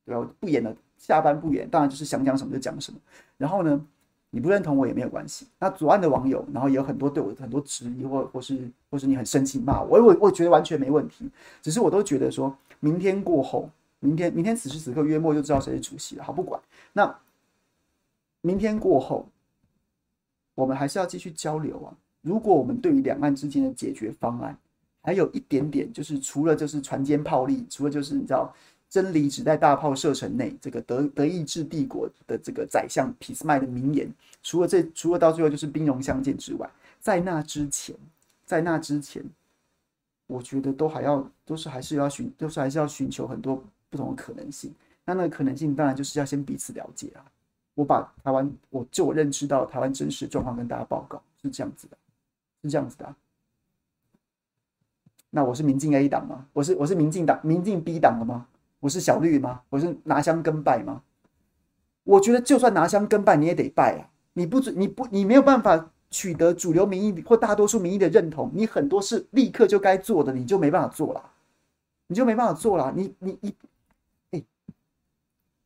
[0.04, 0.30] 对吧？
[0.38, 3.00] 不演了，下班不演，当然就是想讲什么就讲什么。
[3.36, 3.84] 然后呢，
[4.30, 5.46] 你不认同我也没有关系。
[5.58, 8.58] 那左岸的网友，然后也有很多对我很多质疑，或或是
[8.90, 11.28] 或是你很生气骂我，我我觉得完全没问题。
[11.60, 13.68] 只是我都觉得说，明天过后，
[13.98, 16.24] 明天明天此时此刻约末就知道谁是主席了。
[16.24, 16.60] 好，不管
[16.92, 17.14] 那。
[18.42, 19.28] 明天过后，
[20.54, 21.92] 我们还是要继续交流啊。
[22.22, 24.56] 如果我们对于两岸之间的解决方案，
[25.02, 28.50] 还有一点点，就是除了就是船坚炮利，除了就是你知道
[28.90, 34.12] 真理只在大炮射程内，这个德德意志帝国的这个宰相俾斯麦的名言，
[34.42, 36.68] 除了这，除了到最后就是兵戎相见之外，
[36.98, 37.94] 在那之前，
[38.44, 39.24] 在那之前，
[40.26, 44.74] 我觉得都还要都是还是要寻，都是还是要寻求很多不同的可能性。
[45.04, 47.24] 那那个可能性，当然就是要先彼此了解啊。
[47.74, 51.96] 我把台湾，我就我认知到台湾真实状况跟大家报告，是这样子的，
[52.62, 53.14] 是这样子的。
[55.30, 56.44] 那我是民进 A 党吗？
[56.52, 58.48] 我是我是民进党民进 B 党的吗？
[58.80, 59.60] 我是小绿吗？
[59.68, 61.02] 我是拿香跟拜吗？
[62.04, 64.10] 我觉得就算拿香跟拜，你也得拜啊！
[64.32, 71.22] 你不准你不你没有办法取得主流民意或大多数民意的认同，你很多事立刻就该做的，你就没办法做了，
[72.08, 73.54] 你就没办法做了，你你你。
[74.30, 74.42] 哎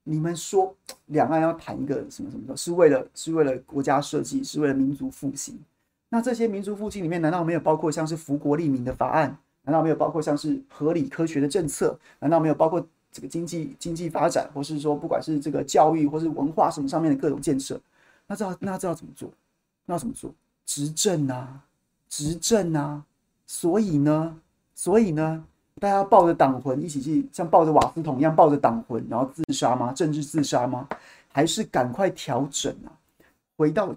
[0.07, 5.59] 你们说两岸要谈一个什么什么的，是为了是为了国家设计，是为了民族复兴。
[6.11, 9.39] 那这些民族复兴里面，难道没有包括像是福国利民的法案？
[9.63, 11.99] 难道没有包括像是合理科学的政策？
[12.19, 17.81] 难道没有包括这个经济经济发展，或是说不管是这个教育或是文化什么上面的各种建设？
[18.27, 19.31] 那这要那这要怎么做？
[19.87, 20.35] 那要怎么做？
[20.67, 21.63] 执政啊，
[22.09, 23.05] 执政啊。
[23.47, 24.37] 所以呢，
[24.75, 25.45] 所以呢？
[25.81, 29.93] 大家抱着党魂一起去，像抱着瓦斯桶一样抱着党魂，然后自杀吗？
[29.93, 30.89] 政治自杀吗？
[31.29, 32.89] 还是赶快调整啊？
[33.57, 33.95] 回到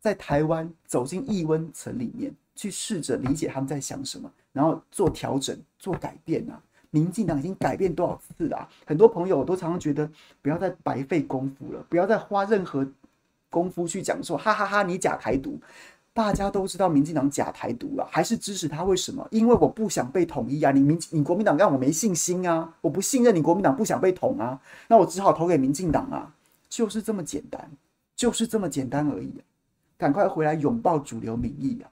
[0.00, 6.60] 在台湾走进异温层里面去，试着理解他们在想什么，然后做调整、做改变啊！
[6.96, 8.66] 民进党已经改变多少次了？
[8.86, 12.88] 很多朋友都常常觉得，不要再白费功夫了，不要再花任何
[13.50, 15.60] 功夫去讲说，哈哈哈，你假台独。
[16.14, 18.82] 大家都知道民进党假台独了，还是支持他？
[18.82, 19.28] 为什么？
[19.30, 20.72] 因为我不想被统一啊！
[20.72, 22.72] 你民你国民党让我没信心啊！
[22.80, 24.58] 我不信任你国民党，不想被统啊！
[24.88, 26.32] 那我只好投给民进党啊！
[26.70, 27.70] 就是这么简单，
[28.14, 29.44] 就是这么简单而已啊！
[29.98, 31.90] 赶快回来拥抱主流民意啊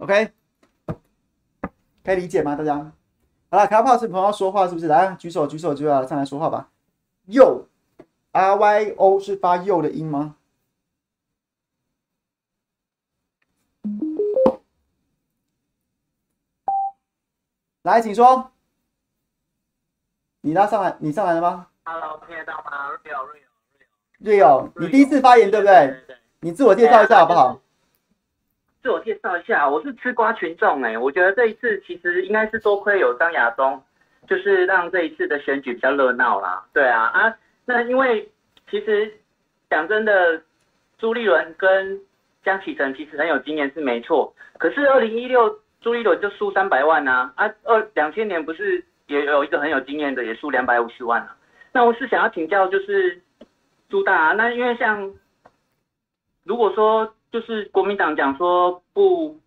[0.00, 0.32] ！OK，
[2.02, 2.56] 可以理解吗？
[2.56, 2.82] 大家好
[3.50, 4.86] 了，卡帕是朋友说话是不是？
[4.86, 6.70] 来，举手举手就要上来说话吧。
[7.28, 7.66] Yo
[8.32, 10.36] R Y O 是发 Yo 的音吗？
[17.82, 18.52] 来，请说。
[20.40, 26.02] 你拉上来，你上来了吗？Hello，听得到吗？Rio，Rio，Rio，Rio，你第一次发言对不对，
[26.40, 27.60] 你自我介绍一下好不好？
[28.82, 33.82] 自我介绍一下，我是吃瓜群众哎，我觉得这一次其实应该是多亏有张亚中，
[34.26, 36.64] 就是让这一次的选举比较热闹啦。
[36.72, 38.26] 对啊啊，那因为
[38.70, 39.12] 其实
[39.68, 40.42] 讲真的，
[40.98, 42.00] 朱立伦跟
[42.42, 51.36] 江启臣其实很有经验是没错，可是二零一六朱立伦就输三百万啊，啊，二两千年不是也有一个很有经验的也输两百五十万啊？
[51.72, 53.20] 那我是想要请教，就是
[53.90, 55.12] 朱大啊，那因为像
[56.44, 59.38] 如果说就是国民党讲说不，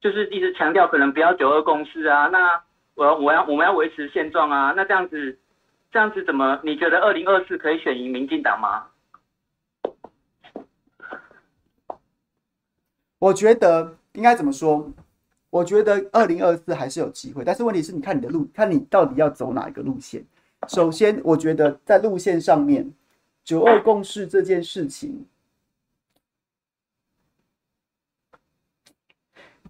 [0.00, 2.62] 就是一直强调可能不要九二共识啊，那
[2.94, 5.38] 我要我要我们要维持现状啊，那这样子
[5.92, 6.60] 这样子怎么？
[6.64, 8.86] 你觉得二零二四可以选赢民进党吗？
[13.18, 14.90] 我觉得应该怎么说？
[15.50, 20.24] 我觉得二零二四还是有机会，但是问题是你看你的路，看你到底要走哪一个路线。
[20.68, 22.94] 首先，我觉得在路线上面，
[23.44, 25.26] 九二共识这件事情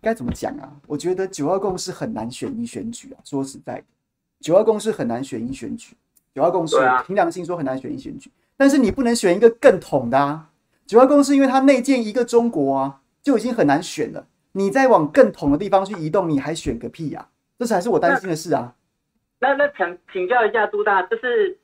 [0.00, 0.72] 该怎么讲啊？
[0.86, 3.18] 我觉得九二共识很难选一选举啊。
[3.24, 3.84] 说实在的，
[4.40, 5.96] 九二共识很难选一选举。
[6.34, 6.76] 九二共识
[7.06, 10.50] 凭良心说很难选一选举，但是你不能选一个更统的啊。
[10.86, 12.96] 九二共识因为它内建一个中国啊。
[13.22, 17.28] 就已经很难选了，你再往更统的地方去移动，你还选个屁呀、啊？
[17.58, 18.74] 这才是我担心的事啊。
[19.38, 21.58] 那那请请教一下朱大，就是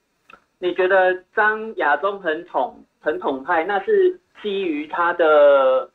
[0.59, 5.91] 你觉得张亚中很统很统派，那是基于他的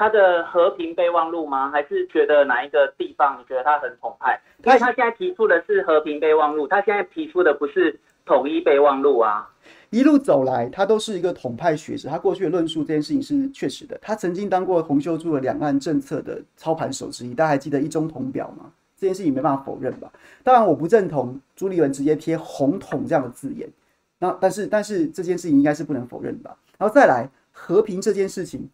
[0.00, 1.68] 他的和平备忘录吗？
[1.70, 4.40] 还是觉得哪一个地方你觉得他很统派？
[4.64, 9.46] 因为他现在提出的是和平备忘录，他现在提出的不是统一备忘录啊。
[9.90, 12.08] 一路走来，他都是一个统派学者。
[12.08, 13.98] 他过去的论述这件事情是确实的。
[14.00, 17.34] 他曾经当过洪秀柱的两岸政策的操盘手之一。
[17.34, 18.72] 大家还记得一中统表吗？
[18.96, 20.10] 这件事情没办法否认吧？
[20.42, 23.68] 当然，我不认同朱立伦直接贴“红统”这样的字眼。
[24.18, 26.56] 那但是但是这件事情应该是不能否认吧？
[26.78, 28.66] 然后再来和平这件事情，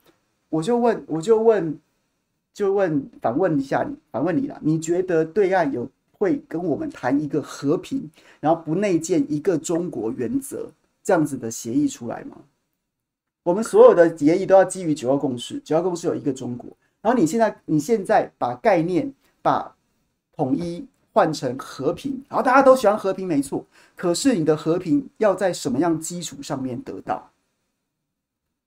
[0.48, 1.78] 我就问我就问
[2.52, 10.70] 就问反问一下你，反问你了，你觉得对岸有会跟我们谈一个和平，然后不内建一个中国原则？
[11.02, 12.38] 这样子的协议出来吗？
[13.44, 16.68] 我们所有的协议都要基于九二共识，九二共识有一个中国。
[17.00, 19.76] 然后你现在你现在把概念把
[20.34, 23.64] 统一换成和平，然后大家都喜欢和平，没错。
[23.94, 27.30] 可是你的和平要在什么样基础上面得到？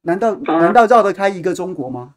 [0.01, 2.15] 难道难道绕得开一个中国吗？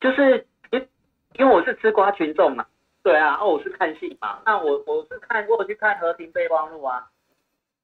[0.00, 0.88] 就是因
[1.34, 2.66] 因为我是吃瓜群众嘛，
[3.02, 7.08] 对啊，哦，我是看戏嘛，那我我是看过去看和平备忘录啊。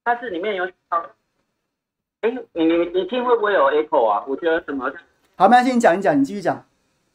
[0.04, 1.02] 它是里面有啊，
[2.20, 4.22] 哎，你你你听会不会有 echo 啊？
[4.28, 4.92] 我觉得什么？
[5.36, 6.62] 好，没关系，你讲一讲，你继续讲。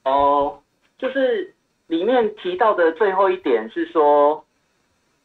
[0.05, 0.60] 哦，
[0.97, 1.53] 就是
[1.88, 4.43] 里面提到的最后一点是说，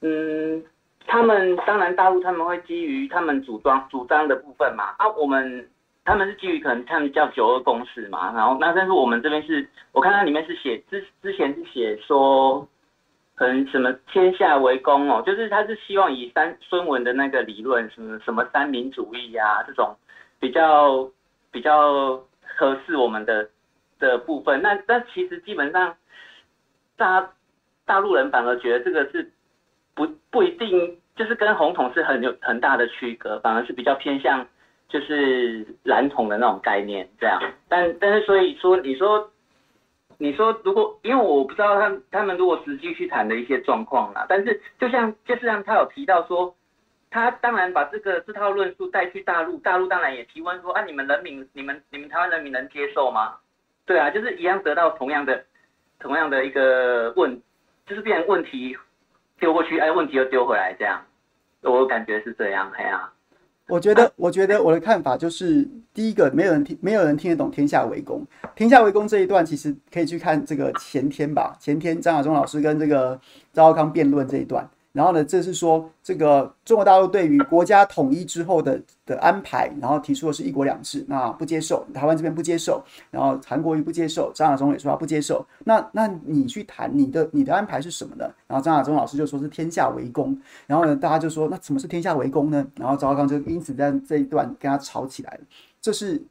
[0.03, 0.63] 嗯，
[1.07, 5.69] 他们当然大陆他们会基于他们主张主张的部分嘛，啊，我们
[6.05, 12.69] 他们是基于可能他们叫九二共识嘛，然后那但是我们这边是我看它里面是写之之前是写说。
[13.37, 19.93] 可能什么天下为公哦，就是他是希望以三孙文的那个理论，什么什么三民主义呀、啊，这种
[20.39, 21.11] 比较
[21.51, 22.17] 比较
[22.57, 23.51] 合适我们的
[23.99, 24.63] 的部分。
[24.63, 25.97] 那那其实基本上
[26.97, 27.29] 大
[27.85, 29.29] 大陆人反而觉得这个是
[29.97, 34.47] 不不一定，就是跟红统是很有很大的区隔，反而是比较偏向
[34.95, 37.39] 就是蓝统的那种概念这样。
[37.69, 39.31] 但但是所以说你说。
[40.17, 46.55] 你说如果因为我不知道他他们如果实际去谈的一些状况啦，但是就像就是让他有提到说，
[47.11, 53.35] 他当然把这个这套论述带去大陆，大陆当然也提问说啊，你们人民你们你们台湾人民能接受吗？
[53.87, 55.45] 对啊，就是一样得到同样的
[55.99, 57.43] 同样的一个问，
[57.85, 58.79] 就是变成问题
[59.41, 61.05] 丢过去，哎，问题又丢回来这样，
[61.63, 63.11] 我感觉是这样，哎呀。
[63.69, 68.27] 我觉得，我觉得我的看法就是，第一个，没有人听，没有人听得懂“天下为公”。
[68.55, 73.19] 天下为公这一段，其实可以去看这个前天吧，前天张亚中老师跟这个
[73.53, 74.69] 赵浩康辩论这一段。
[74.95, 82.81] 然后呢，这是说这个中国大陆对于国家统一之后的的安排，然后提出的是一国两制，那不接受，台湾这边不接受，
[83.11, 85.45] 然后韩国瑜不接受，张亚中也说他不接受。
[85.65, 88.25] 那那你去谈你的你的安排是什么呢？
[88.47, 92.65] 然后张亚中老师就说是天下为公，然后呢，大家就说那什么是天下为公呢？
[92.77, 95.41] 然后赵少康就因此在这一段跟他吵起来了，
[95.81, 96.23] 这是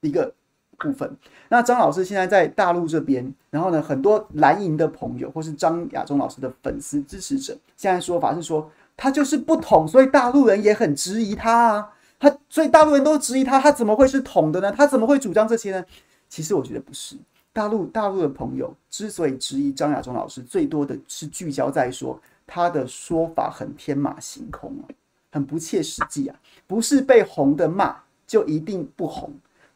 [0.00, 0.34] 一个。
[0.80, 1.16] 部分，
[1.48, 14.72] 那张老师现在在大陆这边，然后呢，很多蓝营的朋友或是张亚中老师的粉丝支持者，现在说法是说他就是不统，所以大陆人也很质疑他啊，他所以大陆人都质疑他，他怎么会是统的呢？
[14.72, 15.84] 他怎么会主张这些呢？
[16.28, 17.16] 其实我觉得不是，
[17.52, 24.84] 大陆大陆的朋友之所以质疑张亚中老师，最多的是聚焦在说他的说法很天马行空啊，
[25.32, 29.30] 很不切实际啊，不是被红的骂就一定不红。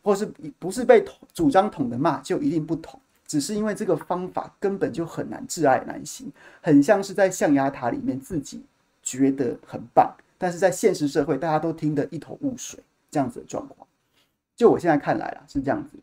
[0.04, 0.24] 或是
[0.60, 1.02] 不是被
[1.32, 6.30] 主张统的骂就一定不统，只是因为这个方法根本就很难挚爱难行，
[6.60, 8.62] 很像是在象牙塔里面自己
[9.02, 12.78] 觉得很棒，但是在现实社会大家都听得一头雾水
[13.10, 13.88] 这样子的状况。
[14.54, 15.98] 就我现在看来啊，是这样子。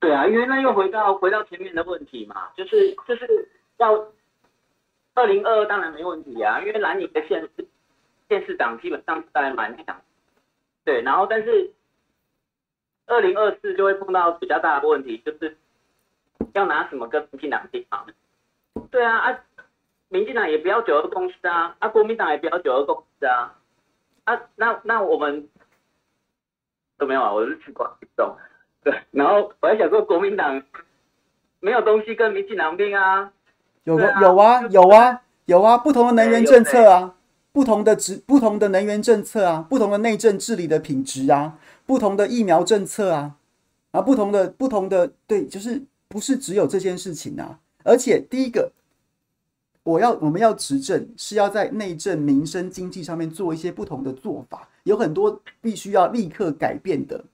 [0.00, 3.92] 对啊，因为那又回到回到前面的问题嘛，就是就是要
[5.14, 7.66] 二零二二当然没问题啊，因为蓝营的县市
[8.28, 9.96] 县市长基本上是在蛮强，
[10.84, 11.70] 对，然后但是
[13.06, 15.56] 二零二四就会碰到比较大的问题，就是
[16.52, 17.62] 要拿什么跟民进党？
[18.90, 19.38] 对啊啊，
[20.08, 23.54] 民进党也不要九二共识啊，啊国民党也不要九二共识啊，
[24.24, 25.48] 啊那那我们
[26.98, 28.36] 都没有啊，我是吃瓜群众。
[28.82, 30.62] 对，然后我还想说，国民党
[31.60, 33.32] 没有东西跟民进党拼啊，
[33.84, 37.14] 有啊有啊有啊有啊，不同的能源政策啊，
[37.52, 43.36] 不同的职不同的能源政策啊，不同的内政治理的品质啊，不同的疫苗政策啊，
[43.92, 48.72] 啊不同的不同的对，就是不是只有这件事情啊，而且第一个，
[49.82, 57.24] 我要我们要执政是要在内政、民生、经济上面做一些不同的做法，有很多必须要立刻改变的。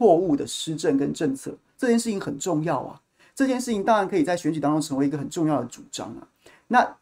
[0.00, 3.00] 错误的施政跟政策，这件事情很重要啊。
[3.34, 6.28] 这件事情当然可以在选举当中成为一个很重要的主张啊。
[6.68, 6.96] 那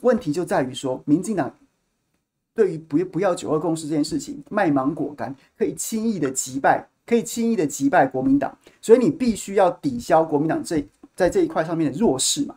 [0.00, 1.54] 问题就在于说，民进党
[2.58, 8.58] 对于不不要九二共识这件事情卖芒果干，可以轻易的击败，可以轻易的击败国民党。
[8.80, 10.84] 所以你必须要抵消国民党这
[11.14, 12.56] 在这一块上面的弱势嘛。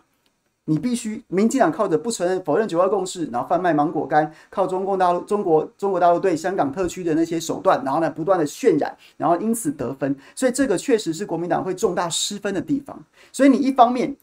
[0.66, 10.16] 你必须，民进党靠着不承认、否认九二共识，然后贩卖芒果干，靠中共大陆、中国、中国大陆对香港特区的那些手段，然后呢，不断的渲染，然后因此得分。
[10.34, 12.97] 所以这个确实是国民党会重大失分的地方。
[13.32, 14.16] 所以你一方面，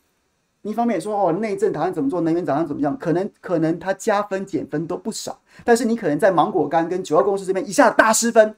[0.69, 8.55] 一方面说哦，内政打算怎么做，能源打算怎么样，可能可能他加分减分都不少，但是你可能在芒果干跟九二共识这边一下大失分。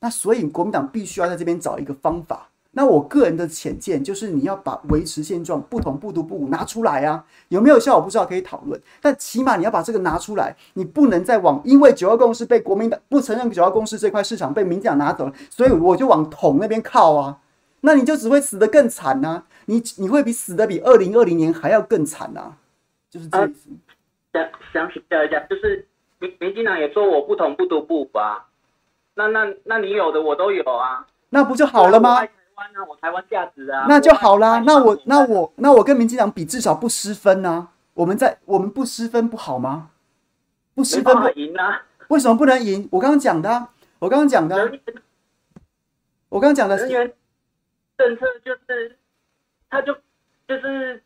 [0.00, 2.46] 那所以国民党必须要在这边找一个方法。
[2.72, 8.80] 那我个人的浅见就是，你要把维持现状、不统不独不武拿出来啊，有没有效我不知道，可以讨论。
[9.02, 17.38] 但起码你要把这个拿出来，你不能再往因为九二共识被国民党不承认九二共识这块市场被民进党拿走了，所以我就往统那边靠啊，
[17.80, 22.56] 那你就只会死得更惨啊，你你会比死的比二零二零年还要更惨啊，
[23.08, 23.70] 就是这意思。
[24.32, 25.86] 想想请教一下，就是
[26.18, 28.46] 民民进党也说我不统不独不武啊，
[29.14, 32.20] 那那那你有的我都有啊，那不就好了吗？
[32.74, 34.58] 那我台湾价值啊，那就好啦。
[34.66, 37.68] 那我那我那我跟民进党比，至少不失分啊。
[37.94, 39.90] 我们在我们不失分不好吗？
[40.74, 41.82] 不失分不赢啊？
[42.08, 42.86] 为什么不能赢？
[42.92, 43.68] 我刚刚讲的，
[43.98, 44.56] 我刚刚讲的，
[46.28, 47.12] 我刚刚讲的能源
[47.96, 48.96] 政策就是，
[49.70, 49.94] 他就
[50.46, 51.02] 就是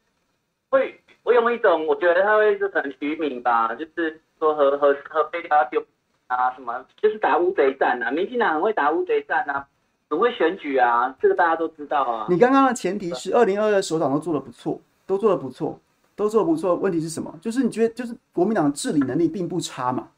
[0.70, 5.80] 会，我用一种我觉得他会是很愚民吧，就是说和和和被他丢
[6.26, 8.10] 啊什么，就是打乌贼战啊。
[8.10, 9.68] 民进党很会打乌贼战啊。
[10.10, 12.26] 很会选举啊，这个大家都知道啊。
[12.28, 15.80] 你刚刚的前提是二零二二首长都做的不错，都做的不错，
[16.14, 16.74] 都做的不错。
[16.76, 17.34] 问题是什么？
[17.40, 20.10] 就是你觉得，就是国民党的治理能力并不差嘛？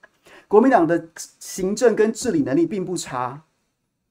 [0.49, 3.41] 国民党的行政跟治理能力并不差，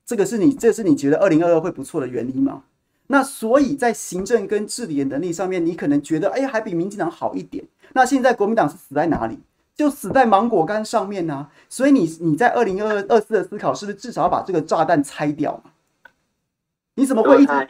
[0.05, 2.63] 这个是你，这是你觉得二零二二会不错的原因吗？
[3.07, 7.63] 那所以在行政跟治理的能力上面，你可能觉得，哎，还比民进党好一点。
[7.93, 9.39] 那现在国民党是死在哪里？
[9.75, 15.71] 就死在芒果干上面呢、啊，所以你你在二零二二四的思考是不是至少要把这个炸弹拆掉嘛？
[16.95, 17.67] 你怎么会一直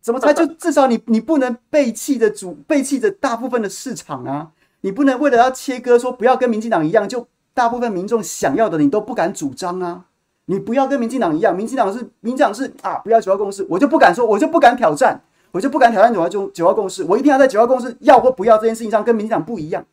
[0.00, 0.34] 怎么拆？
[0.34, 4.50] 就至少你你不能背弃着主背弃着大部分的市场啊！
[4.80, 10.06] 你不能为了要切割说不要跟民进党一样，就大部分民众想要的你都不敢主张啊！
[10.46, 15.20] 你不要跟民进党一样，民进党是民进党是啊，不要九二共识，我就不敢说，我就不敢挑战，
[15.52, 19.84] 我就不敢挑战九二九九二共识，我一定要在九二共识要或不要这件事情上跟民进党不一样。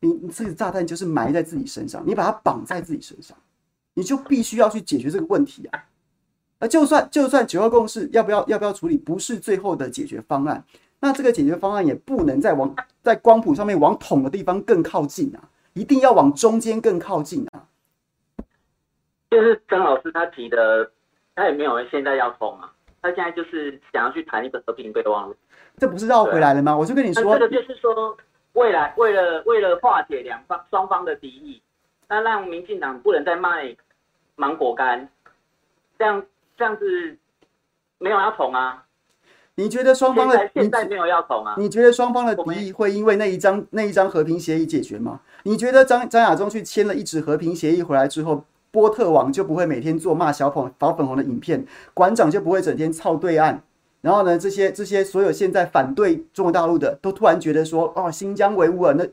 [0.00, 3.36] 你你这个炸弹就是埋在自己身上，你把它绑在自己身上，
[3.94, 5.84] 你就必须要去解决这个问题啊！
[6.58, 10.64] 那就算就算九二共识要不要要不要处理，不是最后的解决方案，
[11.00, 15.40] 那这个解决方案也不能再往在光谱上面往统的地方更靠近啊，
[15.74, 17.53] 一定要往中间更靠近啊！
[19.34, 20.88] 就是曾老师他提的，
[21.34, 22.70] 他也没有现在要统啊，
[23.02, 25.34] 他现在就是想要去谈一个和平备忘录，
[25.76, 26.76] 这不是绕回来了吗？
[26.76, 28.16] 我就跟你说，这个就是说。
[28.52, 31.60] 未来为了为了化解两方双方的敌意，
[32.06, 33.74] 那让民进党不能再卖
[34.36, 35.08] 芒果干，
[35.98, 36.24] 这样
[36.56, 37.18] 这样子
[37.98, 38.84] 没有要捅啊？
[39.56, 41.56] 你觉得双方的现在没有要统啊？
[41.58, 45.20] 你觉得双方的敌意会因为那一张那一张和平协议解决吗？
[45.42, 48.44] 你觉得张张亚中去签了一纸和平协议回来之后，
[48.74, 51.64] 波特王就不会每天做骂小粉小粉红的影片，
[51.94, 53.62] 馆长就不会整天操对岸？
[54.00, 59.06] 然后呢，这些这些所有现在反对中国大陆的，都突然觉得说，哦，新疆维吾尔那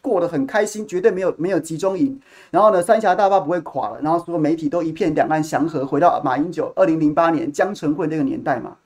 [0.00, 2.20] 过得很开心，绝对没有没有集中营。
[2.52, 4.00] 然后呢，三峡大坝不会垮了。
[4.00, 8.76] 然后所有媒体都一片两岸祥和，回到马英九二零零八年江城会那个年代嘛。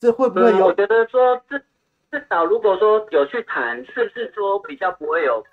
[0.00, 0.66] 这会不会有？
[0.66, 1.62] 我觉得说，至
[2.10, 5.44] 至少如果说有去谈，是不是说比较不会有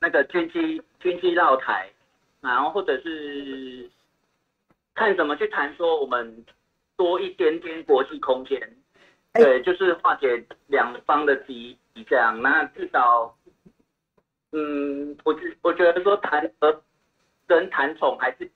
[0.00, 1.90] 那个军机军机绕台，
[2.40, 3.88] 然后或者是
[4.94, 6.44] 看怎么去谈说我们。
[6.96, 8.60] 多一点点国际空间，
[9.32, 12.38] 对，就是化解两方的敌意这样。
[12.42, 13.34] 那至少，
[14.52, 16.78] 嗯，我觉我觉得说谈和
[17.46, 18.50] 跟谈宠还是。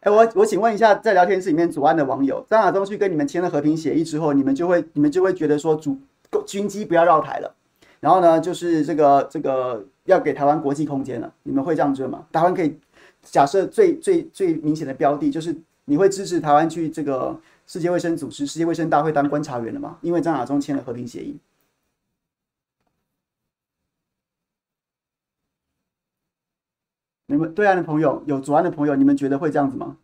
[0.00, 5.96] 哎，我我请问一下，在聊天室里面，左岸的网友张亚中去跟你们签了和平协议之后，你们就会你们就会觉得说主
[6.46, 7.54] 军机不要绕台了，
[8.00, 12.26] 然后呢，就是这个这个要给台湾国际空间了，你们会这样做吗？
[12.32, 12.78] 台湾可以
[13.22, 19.98] 假设最最最明显的标的，就是你会支持台湾去这个世界卫生组织、世界卫生大会当观察员了吗？
[20.02, 21.38] 因为张亚中签了和平协议。
[27.26, 29.96] 你们对岸的朋友，有左岸的朋友，你们觉得会这样子吗？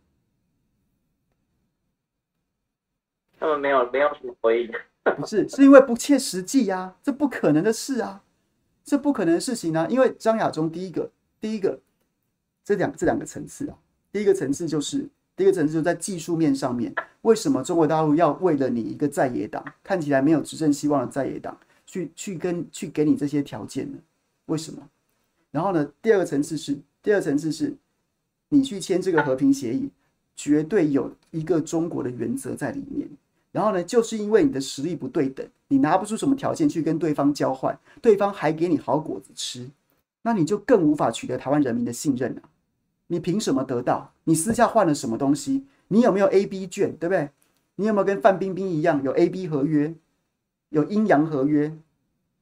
[3.37, 4.71] 他们没有没有什么回应，
[5.17, 8.23] 不是，是因为不切实际呀、啊，这不可能的事啊，
[8.87, 9.87] 这不可能的事情呢、啊。
[9.89, 11.11] 因为张亚中第一个，
[11.41, 11.77] 第一个，
[12.63, 13.77] 这两这两个层次啊，
[14.13, 23.97] 第一个层次就是第一个层次就在技术面上面，为什么中国大陆要为了你一个在野党看起来没有执政希望的在野党去去跟去给你这些条件呢？
[24.45, 24.89] 为什么？
[25.51, 26.79] 然后呢，第二个层次是。
[27.03, 27.73] 第二层次是，
[28.49, 29.89] 你去签这个和平协议，
[30.35, 33.07] 绝对有一个中国的原则在里面。
[33.57, 39.67] 然后呢，就是因为你的实力不对等，你拿不出什么条件去跟对方交换，对方还给你好果子吃，
[40.21, 42.41] 那你就更无法取得台湾人民的信任了。
[43.07, 44.13] 你凭什么得到？
[44.25, 45.65] 你私下换了什么东西？
[45.87, 47.31] 你有没有 A、B 券，对不对？
[47.77, 49.95] 你有没有跟范冰冰一样有 A、B 合约，
[50.69, 51.75] 有阴阳合约？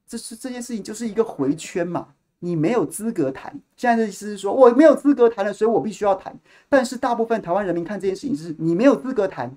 [0.06, 2.10] 这是这件事情就是一个回圈嘛。
[2.40, 6.38] 你没有资格谈，现在的意思是说，我没有资格谈了，所以我必须要谈。
[6.68, 9.56] 但是大部分台湾人民看这件事情是，你没有资格谈，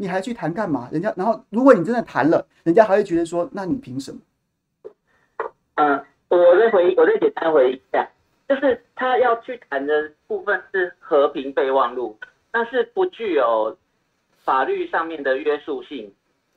[0.00, 0.88] 你还去谈干嘛？
[0.90, 4.18] 人家，然后如果你真的谈了，人家还会觉得说，那你凭什么？
[5.74, 8.08] 嗯，我再回，我再简单回一下，
[8.48, 12.18] 就是他要去谈的部分是和平备忘录，
[12.50, 13.76] 但是不具有
[14.42, 16.10] 法律上面的约束性。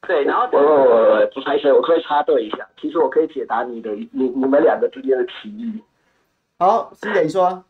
[0.08, 2.66] 对，然后我我我不好意思，我可以插队一下。
[2.80, 5.84] 其实我可以解答你的你你们两个之间的歧义。
[6.60, 7.62] 好，欣姐你说。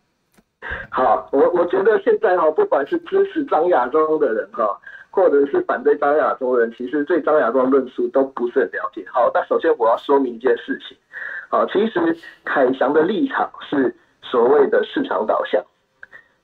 [0.91, 4.79] 好，我我觉得现在哈，不管是支持张亚中的人哈，
[5.13, 9.05] 或者是反对张亚中的人，其实对张亚中论述都不是很了解。
[9.13, 10.97] 好，那首先我要说明一件事情。
[11.49, 15.63] 好，其实凯翔的立场是所谓的市场导向，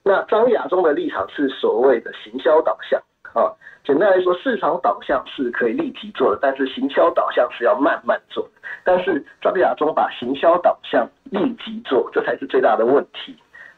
[0.03, 3.01] 那张亚中的立场是所谓的行销导向。
[3.33, 3.51] 啊。
[3.85, 8.47] 简单来说，市场导向是可以立即做的，但是行销导向是要慢慢做。
[8.83, 13.35] 但是张亚中把行销导向立即做，这才是最大的问题。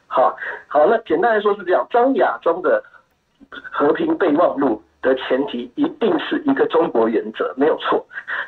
[0.07, 0.35] 好，
[0.67, 2.83] 好，那简单来说是这样：张亚中的
[3.49, 8.05] 和平备忘录的前提一定是一个中国原则，没有错。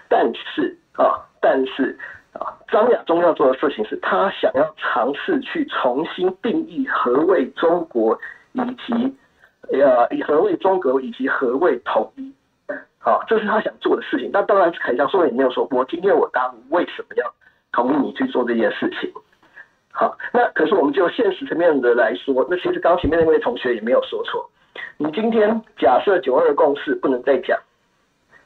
[0.07, 1.97] 但是啊，但是
[2.33, 8.19] 啊，张亚中要做的事情是他想要尝试去重新定义何谓中国
[8.53, 9.15] 以及。
[9.71, 12.33] 呃，以何谓中国以及何谓统一，
[12.99, 14.29] 好，这是他想做的事情。
[14.31, 17.33] 那当然，凯翔说也没有说，我今天我大陆为什么要
[17.71, 19.09] 同意你去做这件事情？
[19.89, 24.47] 好，那可是我们就现实层面的来说，那其实刚前面那位同学也没有说错。
[24.97, 27.59] 你今天假设九二共识不能再讲，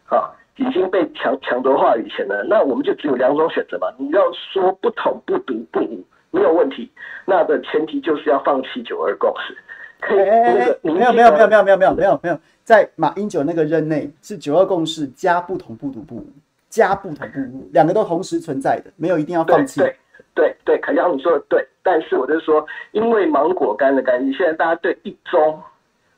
[0.09, 3.87] 啊，已经被抢抢夺话语权了，那我们就只有两种选择嘛。
[3.97, 6.91] 你要说不统不独不武没有问题，
[7.25, 9.57] 那的前提就是要放弃九二共识。
[9.99, 16.27] 哎哎哎，没有没有没有没有没有没有没有没有，在马英九那个任内是九二共识加不统不独不武，
[16.69, 19.79] 加不统不武，两个都同时存在的，没有一定要放弃。
[19.79, 19.95] 对
[20.35, 25.59] 对对，凯翔你说的对，但是我就是说，因为芒果干的干系，现在大家对一中，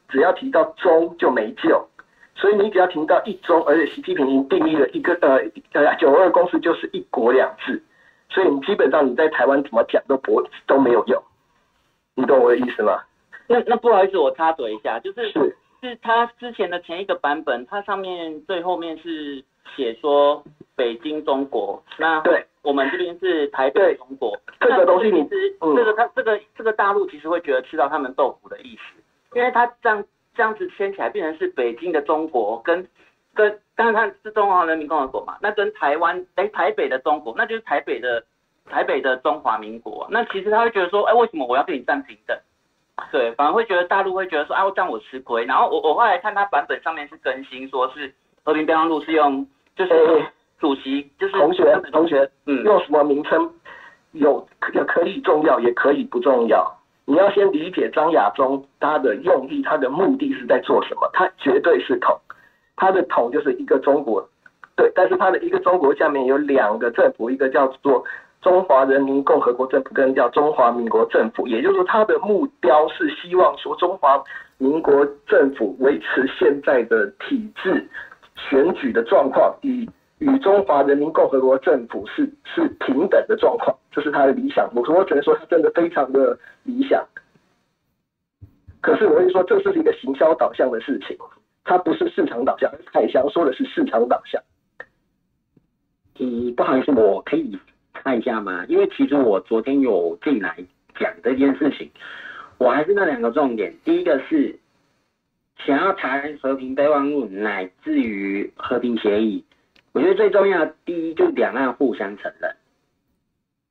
[0.10, 1.88] 只要提到中就没救，
[2.36, 5.40] 所以你只要提到一中，而且习近平已经定义了一个呃
[5.73, 7.81] 呃九二共识就是一国两制，
[8.30, 11.23] 所以你基本上你在台湾怎么讲都不都没有用，
[12.15, 13.02] 你懂我的意思吗？
[13.48, 15.56] 那那不好意思，我插嘴一下，就是是。
[16.02, 19.41] 他之前的前一个版本，它上面最后面是
[19.77, 20.44] 写说
[20.76, 24.38] 北京中国，那对，我们这边是台北中国。
[24.60, 29.02] 这个东西你是这个他这个这个大陆其实会觉得吃到他们豆腐的意思，
[29.34, 30.03] 因为他这样
[30.35, 32.88] 这样子圈起来变成是北京的中国跟
[33.34, 38.23] 跟，当然他是中华人民共和国嘛，那跟台湾哎台北的中国，那就是台北的
[38.69, 42.38] 台北的中华民国，那其实他会觉得说，哎为什么我要跟你站平等？
[43.14, 45.45] 对，反而会觉得大陆会觉得说，啊，这样我吃亏。
[45.45, 50.26] 然后我我后来看他版本上面是更新，说是和平备忘录是用，就是
[50.60, 53.53] 主席，就是同学同学，嗯，用什么名称，
[54.11, 56.78] 有也可以重要，也可以不重要。
[57.10, 61.10] 你要先理解张亚中他的用意，他的目的是在做什么？
[61.11, 62.15] 他绝对是统，
[62.76, 64.30] 他的统就是一个中国，
[64.76, 68.06] 对，但是他的一个中国下面有两个政府，一个叫做。
[68.41, 74.23] 中华人民共和国政府跟叫中华民国政府，也就是说，他的目标是希望说中华
[74.57, 77.86] 民国政府维持现在的体制，
[78.38, 79.86] 选举的状况以
[80.19, 84.69] 与中华人民共和国政府是是平等的状况，这是他的理想。
[84.75, 87.05] 我我只能说他真的非常的理想。
[88.81, 91.17] 可是我会说，这是一个行销导向的事情，
[91.63, 92.71] 它不是市场导向。
[92.93, 94.41] 海翔说的是市场导向。
[96.19, 97.57] 嗯，不好意思，我可以
[97.93, 98.65] 看一下吗？
[98.67, 100.55] 因为其实我昨天有进来
[100.99, 101.89] 讲这件事情，
[102.57, 103.73] 我还是那两个重点。
[103.85, 104.57] 第一个是
[105.65, 109.43] 想要谈和平备忘录，乃至于和平协议。
[109.91, 112.56] 我觉得最重要的第一就两岸互相承认。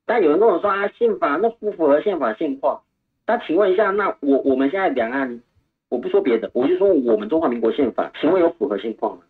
[0.05, 2.81] 但有人跟我说啊，宪法那不符合宪法现况。
[3.27, 5.41] 那请问一下，那我我们现在两岸，
[5.87, 9.23] 我不说别的，我就说我们中华民国宪法，请问有符合现况吗？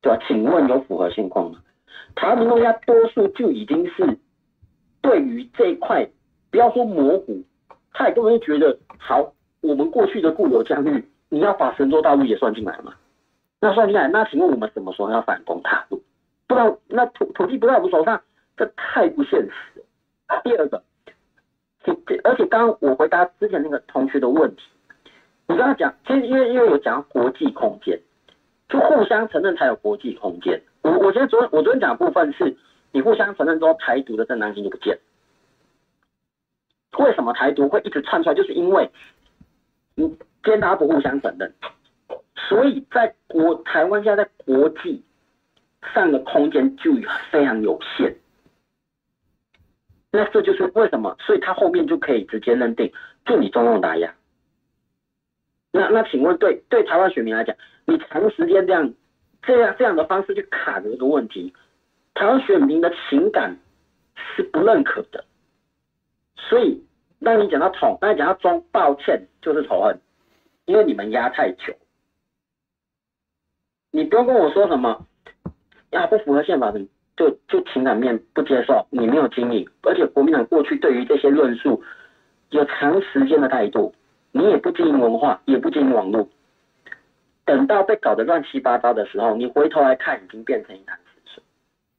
[0.00, 0.18] 对吧？
[0.26, 1.58] 请问有符合现况吗？
[2.14, 4.18] 台湾民众家多数就已经是
[5.02, 6.08] 对于这一块，
[6.50, 7.42] 不要说模糊，
[7.92, 12.94] 他也根本就觉得，好，我们过去的固有疆域，你要把神州大陆也算进来吗？
[13.60, 16.02] 那算进来，那请问我们什么时候要反攻大陆？
[16.46, 18.22] 不然那土土地不在我们手上，
[18.56, 19.84] 这太不现实。
[20.44, 20.82] 第二个。
[22.22, 24.62] 而且刚刚我回答之前那个同学的问题，
[25.48, 27.98] 你刚刚讲，其实因为因为有讲国际空间，
[28.68, 30.60] 就互相承认才有国际空间。
[30.82, 32.56] 我我觉得昨天我昨天讲的部分是，
[32.92, 34.98] 你互相承认之后，台独的正当性就不见。
[36.98, 38.34] 为什么台独会一直窜出来？
[38.34, 38.90] 就是因为
[39.94, 41.52] 你今天大家不互相承认，
[42.48, 45.04] 所以在国台湾现在在国际
[45.94, 46.92] 上的空间就
[47.30, 48.16] 非常有限。
[50.12, 52.92] 那这就是为什么，所以他后面就可以直接认定，
[53.24, 54.12] 就你中共打压。
[55.70, 57.54] 那那请问对，对台湾选民来讲，
[57.84, 58.92] 你长时间这样
[59.42, 61.54] 这样这样的方式去卡着这个问题，
[62.14, 63.56] 台湾选民的情感
[64.34, 65.24] 是不认可的。
[66.36, 66.84] 所以
[67.20, 69.96] 当你讲到统，当你讲到中，抱歉就是仇恨，
[70.64, 71.72] 因为你们压太久。
[73.90, 75.06] 你不用跟我说什么，
[75.90, 76.80] 呀不符合宪法的。
[77.16, 81.82] 就就情感面不接受，你没有经历，而且国民党过去对于这些论述
[82.48, 83.92] 有长时间的态度，
[84.32, 86.26] 你也不经营文化，也不经营网络，
[87.44, 91.42] 等到被搞得乱七八糟的时候，你回头来看，已经变成一潭死水，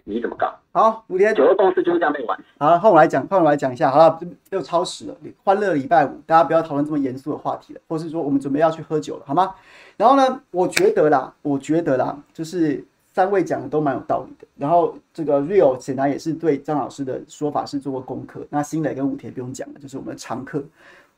[0.05, 0.57] 你怎么搞？
[0.71, 2.35] 好，五天九二共识就是这样被玩。
[2.57, 4.19] 好，换我来讲，换我来讲一下，好了，
[4.49, 9.53] 又超时了，欢乐礼拜五，大家不要讨论这么严肃的话题了，或是说我们准备要去喝酒了，好吗？
[10.01, 12.83] 然后呢，我觉得啦，我觉得啦，就是。
[13.13, 18.47] 三位讲的都蛮有道理的，然后这个 Real 显然也是对张老师的说法是做过功课。
[18.49, 20.63] 那新磊跟武田不用讲了，就是我们常客。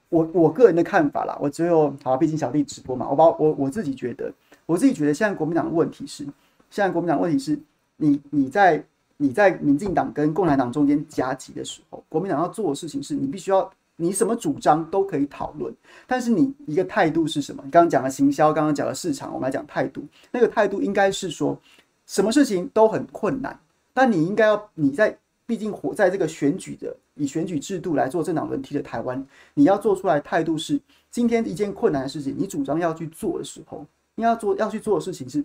[0.09, 4.33] 我我个人的看法啦，我只有好，毕竟小弟直播嘛，我把我我自己觉得，
[4.65, 6.23] 我自己觉得现在国民党的问题是，
[6.71, 7.59] 现在国民党问题是
[7.97, 8.83] 你你在
[9.17, 15.73] 你在民进党跟共产党中间夹击的时候，国民党要做的事情是你必须要你什么主张都可以讨论，
[16.07, 17.61] 但是你一个态度是什么？
[17.65, 21.59] 你刚刚讲的行销，刚刚讲的市场，我们来讲态度，那个态度应该是说。
[22.05, 23.57] 什么事情都很困难，
[23.93, 30.77] 但你应该要你在毕竟活在这个选举的以选举制度来做政党轮替的台湾，你要做出来态度是：
[31.09, 35.41] 今天一件困难的事情，你主张要去做的时候，你要做要去做的事情是：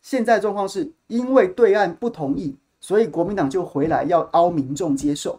[0.00, 5.38] 现在状况是因为对岸不同意，所以国民党就回来要凹民众接受，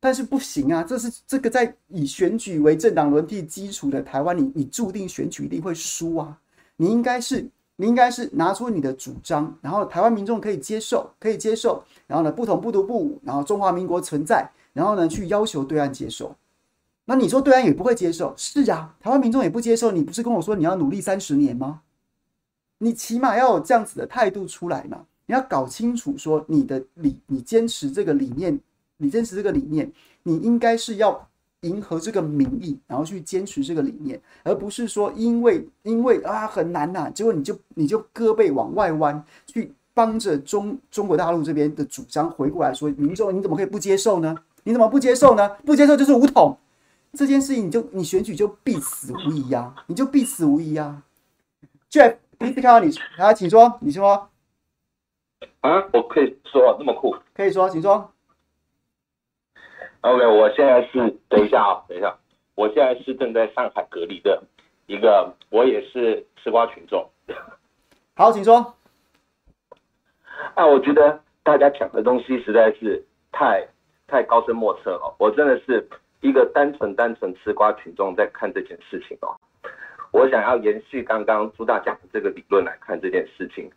[0.00, 6.38] 但是不行啊，这是这个在以选举为政党轮替基础的台湾，你你注定选举一定会输啊，
[6.76, 7.48] 你应该是。
[7.80, 16.34] 你应该是拿出你的主张，然后台湾民众可以接受，可以接受，然后呢，不统不独不武，然后中华民国存在，然后呢，去要求对岸接受。
[17.04, 19.92] 那你说对岸也不会接受，是啊，台湾民众也不接受。
[19.92, 21.82] 你不是跟我说你要努力三十年吗？
[22.78, 25.06] 你起码要有这样子的态度出来嘛。
[25.26, 28.58] 你要搞清楚说你的理，你坚持这个理念，
[28.98, 29.90] 你坚持这个理念，
[30.22, 31.26] 你应该是要。
[31.62, 44.36] 迎合这个民意，然后去坚持这个理念，而不是说因为因为啊很难呐、啊，结果你就你就胳膊往外弯，去帮着中中国大陆这边的主张回过来说，民众你怎么可以不接受呢？
[44.62, 45.48] 你怎么不接受呢？
[45.66, 46.56] 不接受就是武统
[47.14, 51.02] 这件事情，你就你选举就必死无疑呀、啊，你就必死无疑呀、啊。
[51.90, 54.28] Jeff，第一次看到你，啊，请说，你说
[55.62, 58.12] 啊，我可以说那么酷，可以说，请说。
[60.02, 62.16] OK，我现在是等一下啊，等一下，
[62.54, 64.40] 我现在是正在上海隔离的
[64.86, 67.04] 一个，我也是吃瓜群众。
[68.14, 68.74] 好，请说。
[70.54, 73.66] 啊，我觉得大家讲的东西实在是太
[74.06, 75.16] 太高深莫测了。
[75.18, 75.84] 我真的是
[76.20, 79.34] 一个单纯单纯吃瓜群众在看这件事情哦。
[80.12, 83.68] 我想要延续刚刚朱大讲的这个理论来看这件事情，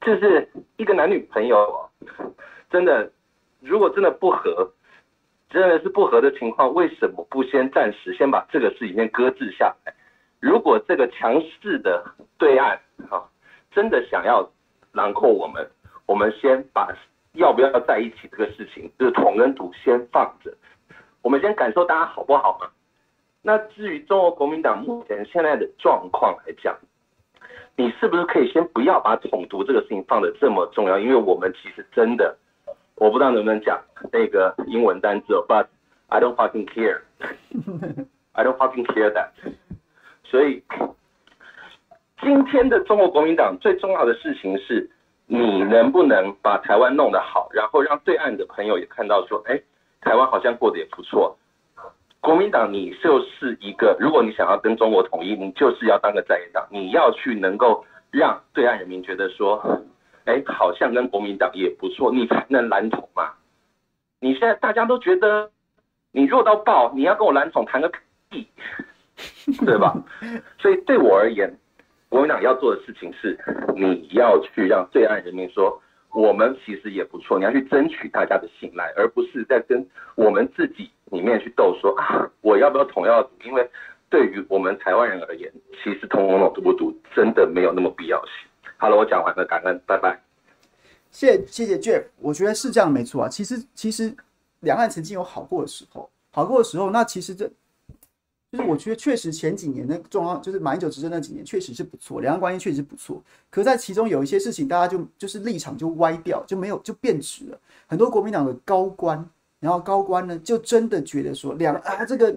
[0.00, 0.48] 就是
[0.78, 1.78] 一个男女朋友哦，
[2.70, 3.12] 真的
[3.60, 4.72] 如果真的不合。
[5.50, 9.92] 真的是不合的情况，为什么不先暂时先把这个事情先搁置下来？
[10.38, 12.02] 如果这个强势的
[12.38, 12.78] 对岸
[13.10, 13.20] 啊，
[13.72, 14.48] 真的想要
[14.92, 15.68] 囊括我们，
[16.06, 16.88] 我们先把
[17.34, 20.56] 要不要在一起这个事情，就是统跟独先放着，
[21.20, 22.68] 我们先感受大家好不好嘛？
[23.42, 26.76] 那至于中国国民党目前现在的状况来讲，
[27.74, 30.98] 你是不是可以先不要把统独这个事情放得这么重要？
[30.98, 32.36] 因为我们其实真的，
[33.00, 33.80] 我不知道能不能讲
[34.12, 35.66] 那个英文单词，but
[36.08, 39.30] I don't fucking care，I don't fucking care that。
[40.22, 40.62] 所以
[42.20, 44.90] 今天的中国国民党最重要的事情是，
[45.26, 49.58] 你能不能把台湾弄得好，然后让对岸的朋友也看到说，哎，
[50.02, 51.34] 台湾好像过得也不错。
[52.20, 59.80] 国民党，你就是一个，如果你想要跟中国统一，你就是要当个在野党，你要去能够让对岸人民觉得说，
[60.30, 63.32] 哎，好像跟国民党也不错，你才能蓝统嘛。
[64.20, 65.50] 你现在大家都觉得
[66.12, 67.90] 你弱到爆，你要跟我蓝统谈个
[68.28, 68.46] 屁，
[69.66, 69.94] 对吧？
[70.58, 71.52] 所以对我而言，
[72.08, 73.36] 国民党要做的事情是，
[73.74, 75.82] 你要去让对岸人民说。
[76.12, 79.86] 我们其实也不错，你要去争取大家的信赖，而不是在跟
[80.16, 83.22] 我们自己里面去斗说啊，我要不要统要？
[83.44, 83.64] 因为
[84.08, 85.48] 对于我们台湾人而言，
[85.80, 88.49] 其实统统独不独真的没有那么必要性。
[88.80, 90.18] 好了，我讲完了，感恩，拜拜。
[91.10, 93.28] 谢谢谢 Jeff，我觉得是这样没错啊。
[93.28, 94.10] 其实其实
[94.60, 97.46] 两岸曾经有好过的时候，好过的时候，那其实这。
[98.50, 103.22] 就是我觉得确实前几年的状况，就是马英九执政那几年确实是不错，两岸关系确实是不错。
[103.50, 107.60] 可在其中有一些事情，大家就就是立场就歪掉，就没有就变质了。
[107.86, 109.24] 很多国民党的高官，
[109.60, 112.34] 然后高官呢就真的觉得说两啊这个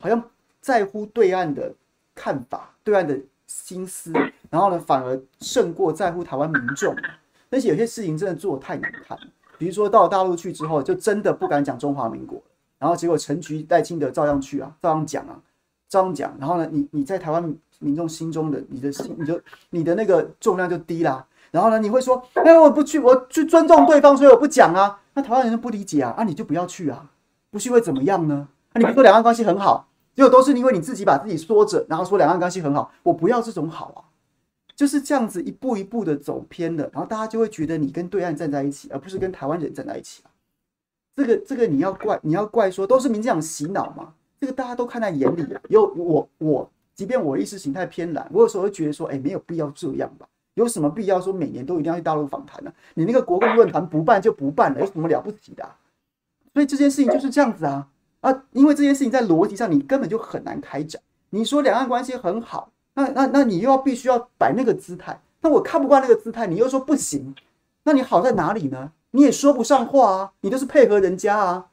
[0.00, 0.22] 好像
[0.60, 1.72] 在乎对岸的
[2.14, 3.18] 看法，对岸的
[3.62, 4.12] 心思，
[4.50, 6.94] 然后呢反而胜过在乎台湾民众。
[7.48, 9.16] 但是有些事情真的做得太难看，
[9.58, 12.42] 比如说到大陆去之后，就真的不敢讲中华民国，
[12.78, 15.38] 然后结果陈菊、戴清德照样去啊，照样讲啊。
[15.88, 19.40] 照样讲，然后呢，你你在台湾民众心中的你的心，你就
[19.70, 21.24] 你的那个重量就低啦。
[21.52, 24.98] 然后呢，你会说，哎，我不去，我去尊重对方，所以我不讲啊。
[25.12, 27.08] 那台湾人就不理解啊，啊，你就不要去啊，
[27.52, 28.48] 不去会怎么样呢？
[28.72, 34.00] 啊，你不说两岸关系很好，结果都是因为你自己把自己缩着，然后说两岸关系很好，我不要这种好啊，
[34.76, 40.30] 就是这样子一步一步的走偏的，然后大家就会觉得你跟对岸站在一起，而不是跟台湾人站在一起啊。
[41.16, 44.14] 这个这个你要怪你要怪说都是民进党洗脑嘛。
[44.40, 50.28] 这个大家都看在眼里啊，有我我，即便我意识形态偏蓝，我有时候会觉得说，哎，没有必要这样吧？
[50.54, 52.72] 有什么必要说每年都一定要去大陆访谈呢？
[52.94, 55.76] 你那个国共论坛不办就不办了，有什么了不起的啊？
[56.52, 57.88] 所以这件事情就是这样子啊
[58.24, 58.44] 啊！
[58.52, 61.00] 因为这件事情在逻辑上你根本就很难开展。
[61.30, 67.34] 你说两岸关系很好，那那那你又要必须要摆那个姿态，那我看不惯那个姿态，你又说不行，
[67.82, 68.92] 那你好在哪里呢？
[69.10, 71.66] 你也说不上话啊，你都是配合人家啊，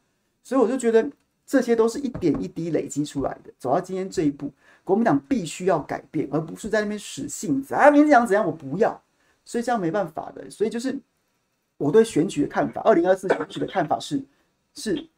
[0.44, 1.10] 所以我就觉得。
[1.44, 4.50] 这些都是一点一滴累积出来的，走到今天这一步，
[4.86, 9.02] 国民党必须要改变，而不是在那边使性子啊，民进党怎样我不要，
[9.44, 10.50] 所以这样没办法的。
[10.50, 10.98] 所以就是
[11.76, 14.24] 我对选举的看法，二零二四选举的看法是
[14.76, 15.10] 是。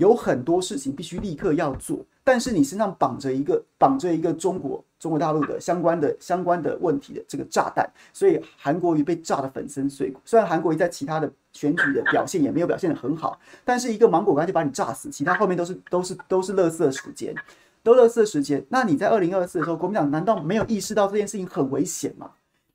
[0.00, 10.18] 有很多事情必须立刻要做，但是你身上绑着一个绑着一个中国中国大陆的相关的相关的问题的这个炸弹，所以韩国瑜被炸得粉身碎骨。
[10.24, 17.34] 虽然韩国瑜在其他的选举的表现也没有表现得很好，但是一个芒果干就把你炸死，其他后面都是都是都是垃圾时间，
[17.82, 18.64] 都垃圾时间。
[18.70, 22.30] 那你在二零二四的时候，国民党难道没有意识到这件事情很危险吗？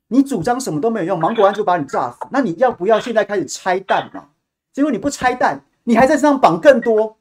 [0.09, 2.19] 你主张什么都没有用，芒果干就把你炸死。
[2.29, 4.25] 那你要不要现在开始拆弹嘛？
[4.71, 5.59] 结果你不拆弹。
[5.85, 7.17] 你还在身上绑更多，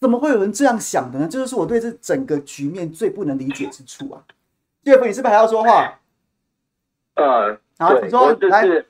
[0.00, 1.28] 怎么会有人这样想的呢？
[1.28, 4.24] 这就是我对这整个局面最不能理解之处啊！
[4.82, 6.00] 岳父，你是不是还要说话？
[7.14, 8.84] 呃，好，你说，就是、来，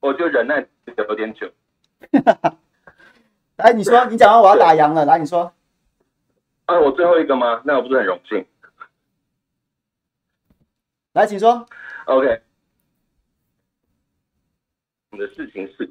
[0.00, 0.66] 我就忍耐
[0.96, 1.50] 有点久。
[3.56, 5.04] 来，你说，你讲完我要打烊了。
[5.04, 5.52] 来，你说。
[6.66, 7.62] 啊，我最后一个吗？
[7.64, 8.46] 那我不是很荣幸。
[11.12, 11.66] 来，请说。
[12.06, 12.42] OK。
[15.10, 15.90] 我的事情是。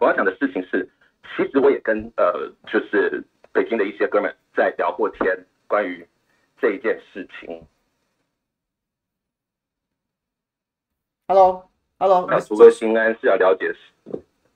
[0.00, 0.88] 我要讲的事情是，
[1.36, 3.22] 其实我也跟呃，就是
[3.52, 6.06] 北京的一些哥们在聊过天，关于
[6.60, 7.66] 这一件事情。
[11.26, 13.74] Hello，Hello，那图个心安是要了解，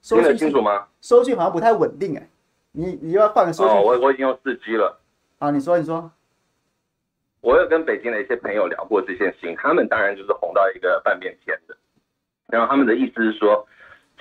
[0.01, 0.87] 听得清楚吗？
[1.01, 2.29] 收讯好像不太稳定哎，
[2.71, 3.75] 你你要换个收讯？
[3.75, 4.97] 哦，我我已经用四 G 了。
[5.39, 6.09] 啊，你说你说，
[7.41, 11.75] 我有跟北京的一些朋友聊过这件事情，他们当然就是红到一个半边天的，
[12.47, 13.67] 然后他们的意思是说。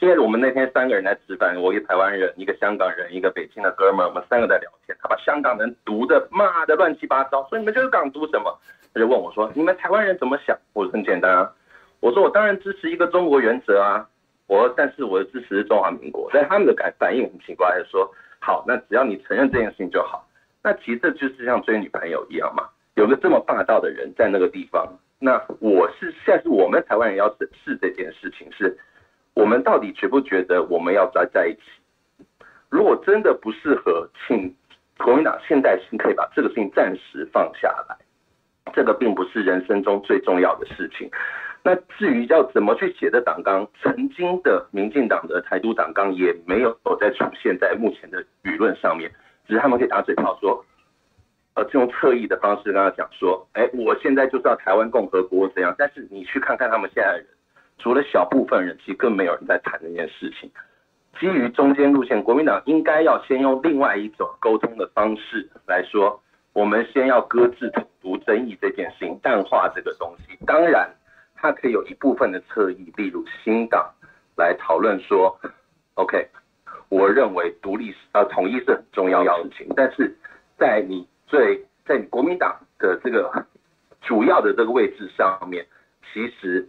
[0.03, 4.99] 因为我们那天三个人在吃饭，我一个台湾人，一个香港人，一个北京的哥们儿，我们三个在聊天。
[5.01, 8.59] 他把香港人毒的骂的乱七八糟，说你们就是港独什么？
[8.93, 11.53] 他就问我说：“你们台湾人怎么想？”我说：“很简单啊，
[12.01, 14.05] 我说我当然支持一个中国原则啊，
[14.49, 18.12] 我但是我的支持是中华民国。”但他们的感反应很奇怪，就说
[18.43, 20.27] ：“好，那只要你承认这件事情就好。”
[20.65, 22.65] 那其实就是像追女朋友一样嘛，
[22.97, 24.85] 有个这么霸道的人在那个地方，
[25.20, 28.77] 那我是现在是我们台湾人要审视这件事情，是
[29.35, 31.61] 我们到底觉不觉得我们要在在一起？
[32.69, 34.55] 如果真的不适合，请
[34.99, 37.97] 国民党现在先可以把这个事情暂时放下来，
[38.73, 41.11] 这个并不是人生中最重要的事情。
[41.65, 49.11] 那至于要怎么去写的党纲，曾经的民进党的台独党纲也没有再出现在目前的舆论上面，
[49.47, 50.65] 只是他们可以打嘴炮说，
[51.55, 55.75] 呃，这种侧翼的方式跟他讲说，哎，我现在就是要台湾共和国怎样？
[55.79, 57.27] 但是你去看看他们现在的人，
[57.83, 60.51] 除了小部分人，其实更没有人在谈这件事情。
[61.19, 66.23] 基于中间路线，国民党应该要先用另外一种沟通的方式来说，
[66.53, 70.39] 我们先要搁置统独争议这件事情，淡化这个东西。
[70.47, 70.89] 当然。
[71.45, 73.93] 它可以有一部分的侧翼，例如新党
[74.37, 75.37] 来讨论说
[75.95, 76.29] ，OK，
[76.89, 80.17] 我认为独立呃统一是很重要的事情，但是
[80.57, 83.45] 在你最在你国民党的这个
[84.01, 85.67] 主要的这个位置上面，
[86.13, 86.69] 其实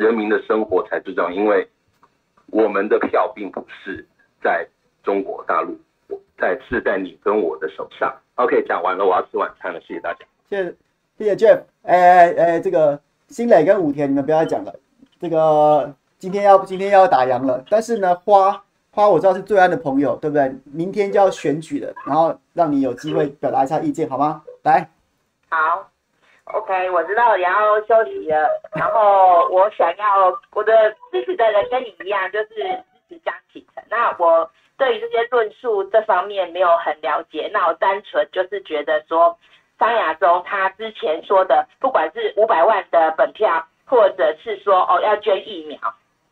[0.00, 1.68] 人民的生活才最重要，因为
[2.46, 4.06] 我们的票并不是
[4.42, 4.66] 在
[5.02, 5.78] 中国大陆，
[6.38, 8.10] 在是在你跟我的手上。
[8.36, 10.20] OK，讲完了，我要吃晚餐了，谢谢大家。
[10.48, 10.74] 谢谢
[11.18, 12.98] 谢谢 Jeff，哎哎哎，这个。
[13.30, 14.74] 新磊跟武田，你们不要再讲了。
[15.20, 18.60] 这个今天要今天要打烊了，但是呢，花
[18.90, 20.52] 花我知道是最安的朋友，对不对？
[20.64, 24.42] 明天就要选举了，然后让你有机会表达一下意见，好吗？
[24.64, 24.90] 来，
[25.48, 25.88] 好
[26.54, 33.84] ，OK，我知道你要休息了，然后我想要我的支持的人跟你一样，就是支持江启程。
[33.88, 39.38] 那我对于这些论述这方面没有很了解，那我单纯就是觉得说。
[39.78, 45.78] 张亚中他之前说的，不管是五百万的本票，或者是说哦要捐疫苗，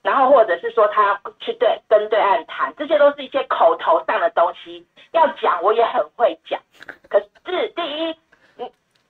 [0.02, 4.86] 然后或者是说他去对跟对岸谈，这些都是一些口头上的东西。
[5.12, 6.60] 要讲我也很会讲，
[7.08, 8.14] 可是第一，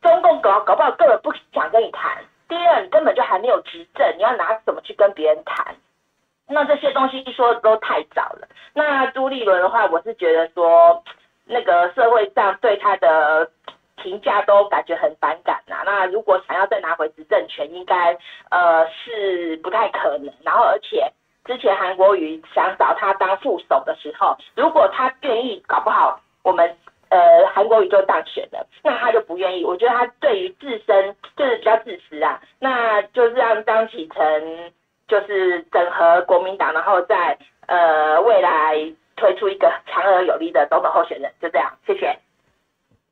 [0.03, 2.11] 中共搞搞不好根本不想跟你谈；
[2.49, 5.77] 第二，你根本就还没有执政，你要拿什么去跟别人谈？
[6.49, 8.49] 那这些东西一说都太早了。
[8.75, 11.03] 那朱立伦的话，我是觉得说，
[11.45, 13.51] 那个社会上对他的。
[14.01, 18.17] 评价都感觉很反感呐、那如果想要再拿回执政权，应该
[18.49, 20.33] 呃是不太可能。
[20.45, 21.13] 然后而且
[21.45, 26.77] 之前韩国瑜想找他当副手的时候，如果他愿意，搞不好我们
[27.11, 29.65] 呃韩国瑜就当选了，那他就不愿意。
[29.65, 34.73] 我觉得他对于自身就是比较自私啊，那就是让张启成
[35.07, 38.77] 就是整合国民党，然后在呃未来
[39.17, 41.73] 推出一个强而有力的总统候选人，就这样。
[41.87, 42.19] 谢谢，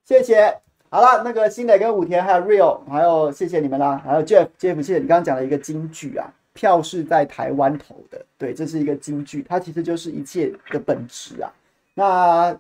[0.05, 0.59] 谢谢。
[0.89, 11.53] 好了，那个新磊跟武田还有 Real，还有谢谢你们啦，还有 Jeff，Jeff，谢谢你刚刚讲了一个金句啊，票是在台湾投的，对，这是一个金句，它其实就是一切的本质啊。
[11.93, 12.57] 那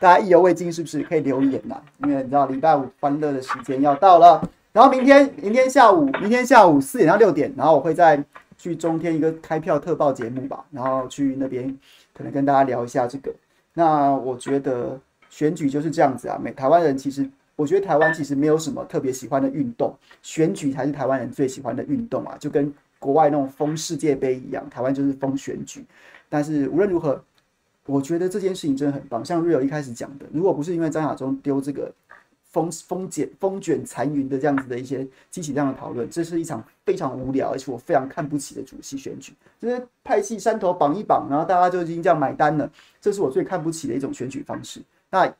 [0.00, 1.80] 大家意犹未尽，是不是可以留言呐？
[1.98, 4.42] 因为你知道礼拜五欢乐的时间要到了，
[4.72, 8.22] 然后明天明天下午明天下午四点到六点，然后我会再
[8.58, 11.76] 去中天一个开票特报节目吧，然后去那边
[12.14, 13.32] 可能跟大家聊一下这个。
[13.74, 15.00] 那我觉得
[15.30, 17.28] 选举就是这样子啊，每台湾人其实。
[17.58, 25.82] 我觉得台湾其实没有什么特别喜欢的运动，选举才是台湾人最喜欢的运动啊，就跟国外那种封世界杯一样，台湾就是封选举。
[26.28, 27.18] 但是无论如何，
[27.86, 29.24] 我觉得这件事情真的很棒。
[29.24, 31.92] 像 Rio 一开始讲的，如果不是因为张亚中丢这个
[32.50, 44.82] 风风卷风卷残云的这样子的一些激起这样的讨论，这是一场非常无聊而且我非常看不起的主席选举，就是派系山头绑一绑，然后大家就已经这样买单了，这是我最看不起的一种选举方式。
[45.10, 45.32] 那。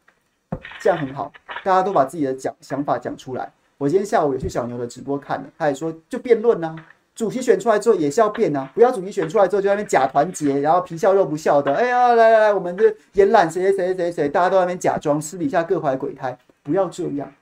[0.81, 1.31] 这样很好，
[1.65, 3.53] 大家都把自己的讲想法讲出来。
[3.79, 6.75] 我今天下午也去小牛的直播看了，他也说就辩论呐，
[7.17, 11.75] 主席选出来之后也是要变呐，不要主席选出来之后就在那边假团结，然后皮笑肉不笑的。
[11.75, 17.33] 哎呀，来来来，我们这延揽谁谁谁谁谁，大家都在那边假装，私底下各怀鬼胎，不要这样，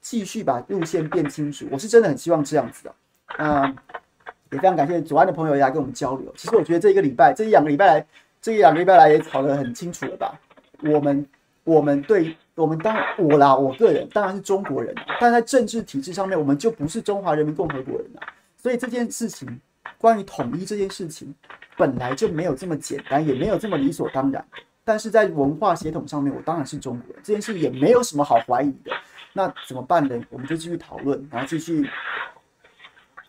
[0.00, 1.66] 继续把路线变清楚。
[1.72, 2.94] 我是真的很希望这样子的。
[3.38, 3.76] 嗯，
[4.52, 6.32] 也非常感谢左岸的朋友也来跟我们交流。
[6.36, 8.06] 其实我觉得这一个礼拜，这一两个礼拜来，
[8.40, 10.38] 这一两个礼拜来也吵得很清楚了吧？
[10.84, 11.26] 我们
[11.64, 12.36] 我们对。
[12.56, 18.22] 我们当然我啦，我个人当然是中国人，但在政治体制上面，我们就不是中华人民共和国人了。
[18.66, 19.60] 所以这件事情，
[19.96, 21.32] 关于统一这件事情，
[21.76, 24.44] 本来就没有这么简单，也没有这么理所当然。
[24.82, 28.90] 但是在文化协同上面，我当然是中国人，这件事也没有什么好怀疑的。
[29.34, 30.20] 那怎么办呢？
[30.30, 31.88] 我们就继续讨论，然后继续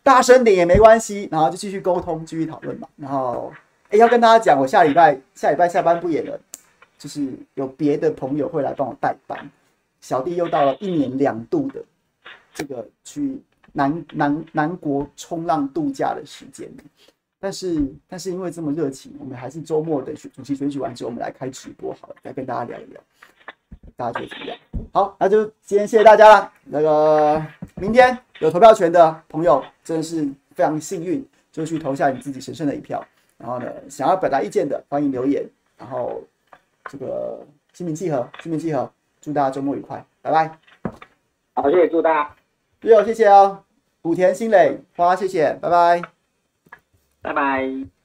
[0.01, 2.87] 大声点也没关系，然后就继续沟通，继续讨论嘛。
[2.95, 3.53] 然后，
[3.89, 6.41] 哎，要跟大家讲，我下礼拜下礼拜下班不演了。
[6.97, 9.47] 就是有别的朋友会来帮我代班，
[10.01, 11.83] 小弟又到了一年两度的
[12.55, 13.39] 这个去
[13.77, 16.67] 南南南国冲浪度假的时间，
[17.39, 22.99] 但是但是因为这么热情，我们还是周末的主席选举完之后，我们来开直播好了，来跟大家聊一聊，
[23.95, 24.57] 大家觉得怎么样？
[24.91, 26.51] 好，那就今天谢谢大家了。
[26.63, 27.39] 那个
[27.75, 33.05] 明天有投票权的朋友，真的是非常幸运，就去投下你自己神圣的一票。
[33.37, 35.47] 然后呢，想要表达意见的，欢迎留言。
[35.77, 36.23] 然后
[36.85, 38.91] 这个心平气和，心平气和，
[39.21, 40.57] 祝大家周末愉快，拜拜。
[41.53, 42.35] 好，谢谢，祝大家。
[42.81, 43.63] 六，谢谢哦。
[44.07, 46.01] 莆田新磊，花，谢谢，拜拜，
[47.21, 47.96] 拜拜。